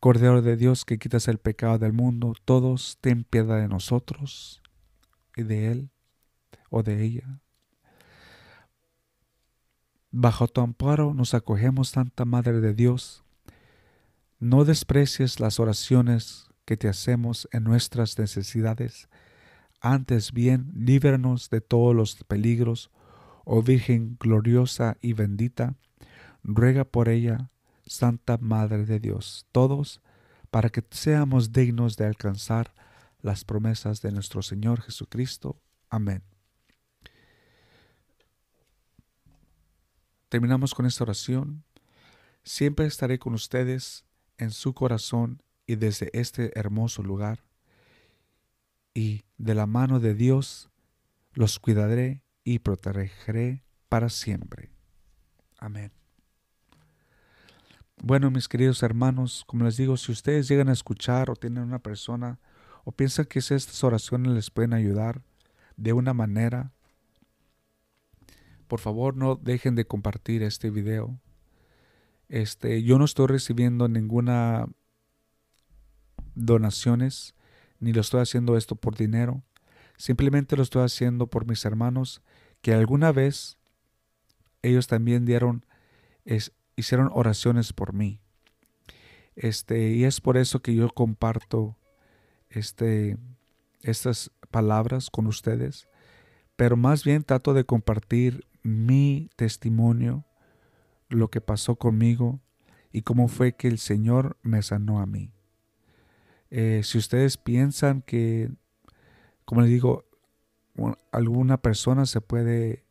Cordero 0.00 0.40
de 0.40 0.56
Dios 0.56 0.84
que 0.84 0.98
quitas 0.98 1.28
el 1.28 1.38
pecado 1.38 1.78
del 1.78 1.92
mundo, 1.92 2.34
todos, 2.44 2.98
ten 3.00 3.24
piedad 3.24 3.60
de 3.60 3.68
nosotros 3.68 4.62
y 5.36 5.42
de 5.42 5.70
Él 5.70 5.90
o 6.70 6.82
de 6.82 7.04
ella. 7.04 7.41
Bajo 10.14 10.46
tu 10.46 10.60
amparo 10.60 11.14
nos 11.14 11.32
acogemos, 11.32 11.88
Santa 11.88 12.26
Madre 12.26 12.60
de 12.60 12.74
Dios. 12.74 13.24
No 14.38 14.66
desprecies 14.66 15.40
las 15.40 15.58
oraciones 15.58 16.50
que 16.66 16.76
te 16.76 16.86
hacemos 16.86 17.48
en 17.50 17.64
nuestras 17.64 18.18
necesidades. 18.18 19.08
Antes 19.80 20.32
bien, 20.32 20.70
líbranos 20.74 21.48
de 21.48 21.62
todos 21.62 21.96
los 21.96 22.22
peligros, 22.24 22.90
oh 23.44 23.62
Virgen 23.62 24.18
gloriosa 24.20 24.98
y 25.00 25.14
bendita. 25.14 25.76
Ruega 26.44 26.84
por 26.84 27.08
ella, 27.08 27.50
Santa 27.86 28.36
Madre 28.36 28.84
de 28.84 29.00
Dios, 29.00 29.46
todos, 29.50 30.02
para 30.50 30.68
que 30.68 30.84
seamos 30.90 31.52
dignos 31.52 31.96
de 31.96 32.04
alcanzar 32.04 32.74
las 33.22 33.44
promesas 33.44 34.02
de 34.02 34.12
nuestro 34.12 34.42
Señor 34.42 34.82
Jesucristo. 34.82 35.56
Amén. 35.88 36.22
Terminamos 40.32 40.74
con 40.74 40.86
esta 40.86 41.04
oración. 41.04 41.62
Siempre 42.42 42.86
estaré 42.86 43.18
con 43.18 43.34
ustedes 43.34 44.06
en 44.38 44.50
su 44.50 44.72
corazón 44.72 45.42
y 45.66 45.74
desde 45.74 46.08
este 46.18 46.58
hermoso 46.58 47.02
lugar. 47.02 47.44
Y 48.94 49.24
de 49.36 49.54
la 49.54 49.66
mano 49.66 50.00
de 50.00 50.14
Dios 50.14 50.70
los 51.34 51.58
cuidaré 51.58 52.22
y 52.44 52.60
protegeré 52.60 53.62
para 53.90 54.08
siempre. 54.08 54.70
Amén. 55.58 55.92
Bueno, 58.02 58.30
mis 58.30 58.48
queridos 58.48 58.82
hermanos, 58.82 59.44
como 59.46 59.66
les 59.66 59.76
digo, 59.76 59.98
si 59.98 60.12
ustedes 60.12 60.48
llegan 60.48 60.70
a 60.70 60.72
escuchar 60.72 61.28
o 61.28 61.36
tienen 61.36 61.62
una 61.62 61.80
persona 61.80 62.40
o 62.84 62.92
piensan 62.92 63.26
que 63.26 63.40
estas 63.40 63.84
oraciones 63.84 64.32
les 64.32 64.50
pueden 64.50 64.72
ayudar 64.72 65.20
de 65.76 65.92
una 65.92 66.14
manera, 66.14 66.72
por 68.72 68.80
favor 68.80 69.14
no 69.14 69.36
dejen 69.36 69.74
de 69.74 69.84
compartir 69.84 70.42
este 70.42 70.70
video. 70.70 71.20
Este, 72.30 72.82
yo 72.82 72.96
no 72.96 73.04
estoy 73.04 73.26
recibiendo 73.26 73.86
ninguna 73.86 74.66
donaciones, 76.34 77.34
ni 77.80 77.92
lo 77.92 78.00
estoy 78.00 78.22
haciendo 78.22 78.56
esto 78.56 78.74
por 78.74 78.96
dinero. 78.96 79.42
Simplemente 79.98 80.56
lo 80.56 80.62
estoy 80.62 80.84
haciendo 80.84 81.26
por 81.26 81.46
mis 81.46 81.66
hermanos 81.66 82.22
que 82.62 82.72
alguna 82.72 83.12
vez 83.12 83.58
ellos 84.62 84.86
también 84.86 85.26
dieron, 85.26 85.66
es, 86.24 86.52
hicieron 86.74 87.10
oraciones 87.12 87.74
por 87.74 87.92
mí. 87.92 88.22
Este, 89.36 89.90
y 89.90 90.04
es 90.04 90.22
por 90.22 90.38
eso 90.38 90.62
que 90.62 90.74
yo 90.74 90.88
comparto 90.88 91.76
este, 92.48 93.18
estas 93.82 94.30
palabras 94.50 95.10
con 95.10 95.26
ustedes, 95.26 95.88
pero 96.56 96.78
más 96.78 97.04
bien 97.04 97.22
trato 97.22 97.52
de 97.52 97.64
compartir 97.64 98.46
mi 98.62 99.30
testimonio, 99.36 100.24
lo 101.08 101.28
que 101.28 101.40
pasó 101.40 101.76
conmigo 101.76 102.40
y 102.92 103.02
cómo 103.02 103.28
fue 103.28 103.54
que 103.54 103.68
el 103.68 103.78
Señor 103.78 104.38
me 104.42 104.62
sanó 104.62 105.00
a 105.00 105.06
mí. 105.06 105.32
Eh, 106.50 106.82
si 106.84 106.98
ustedes 106.98 107.36
piensan 107.38 108.02
que, 108.02 108.50
como 109.44 109.62
les 109.62 109.70
digo, 109.70 110.04
alguna 111.10 111.60
persona 111.60 112.06
se 112.06 112.20
puede 112.20 112.84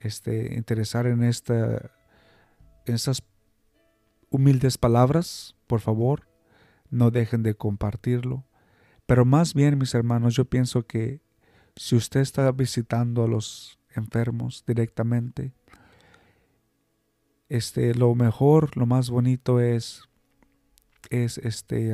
este, 0.00 0.54
interesar 0.54 1.06
en, 1.06 1.22
esta, 1.22 1.92
en 2.86 2.94
estas 2.94 3.22
humildes 4.30 4.78
palabras, 4.78 5.56
por 5.66 5.80
favor, 5.80 6.28
no 6.90 7.10
dejen 7.10 7.42
de 7.42 7.54
compartirlo. 7.54 8.44
Pero 9.06 9.24
más 9.24 9.54
bien, 9.54 9.78
mis 9.78 9.94
hermanos, 9.94 10.34
yo 10.34 10.44
pienso 10.44 10.86
que 10.86 11.20
si 11.76 11.96
usted 11.96 12.20
está 12.20 12.50
visitando 12.52 13.24
a 13.24 13.28
los 13.28 13.78
enfermos 13.94 14.64
directamente, 14.66 15.52
este, 17.48 17.94
lo 17.94 18.14
mejor, 18.14 18.76
lo 18.76 18.86
más 18.86 19.10
bonito 19.10 19.60
es, 19.60 20.02
es 21.10 21.38
este, 21.38 21.92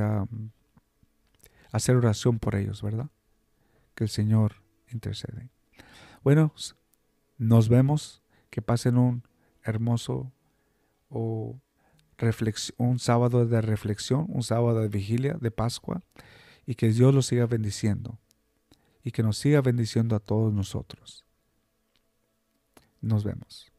hacer 1.72 1.96
oración 1.96 2.38
por 2.38 2.54
ellos, 2.54 2.82
¿verdad? 2.82 3.10
Que 3.94 4.04
el 4.04 4.10
Señor 4.10 4.54
intercede. 4.90 5.50
Bueno, 6.22 6.52
nos 7.38 7.68
vemos. 7.68 8.22
Que 8.50 8.62
pasen 8.62 8.98
un 8.98 9.22
hermoso 9.62 10.32
o 11.08 11.60
un 12.78 12.98
sábado 12.98 13.46
de 13.46 13.60
reflexión, 13.60 14.26
un 14.28 14.42
sábado 14.42 14.80
de 14.80 14.88
vigilia, 14.88 15.34
de 15.40 15.52
Pascua, 15.52 16.02
y 16.66 16.74
que 16.74 16.88
Dios 16.88 17.14
los 17.14 17.26
siga 17.26 17.46
bendiciendo 17.46 18.18
y 19.02 19.12
que 19.12 19.22
nos 19.22 19.38
siga 19.38 19.60
bendiciendo 19.60 20.16
a 20.16 20.20
todos 20.20 20.52
nosotros. 20.52 21.24
Nos 23.02 23.24
vemos. 23.24 23.69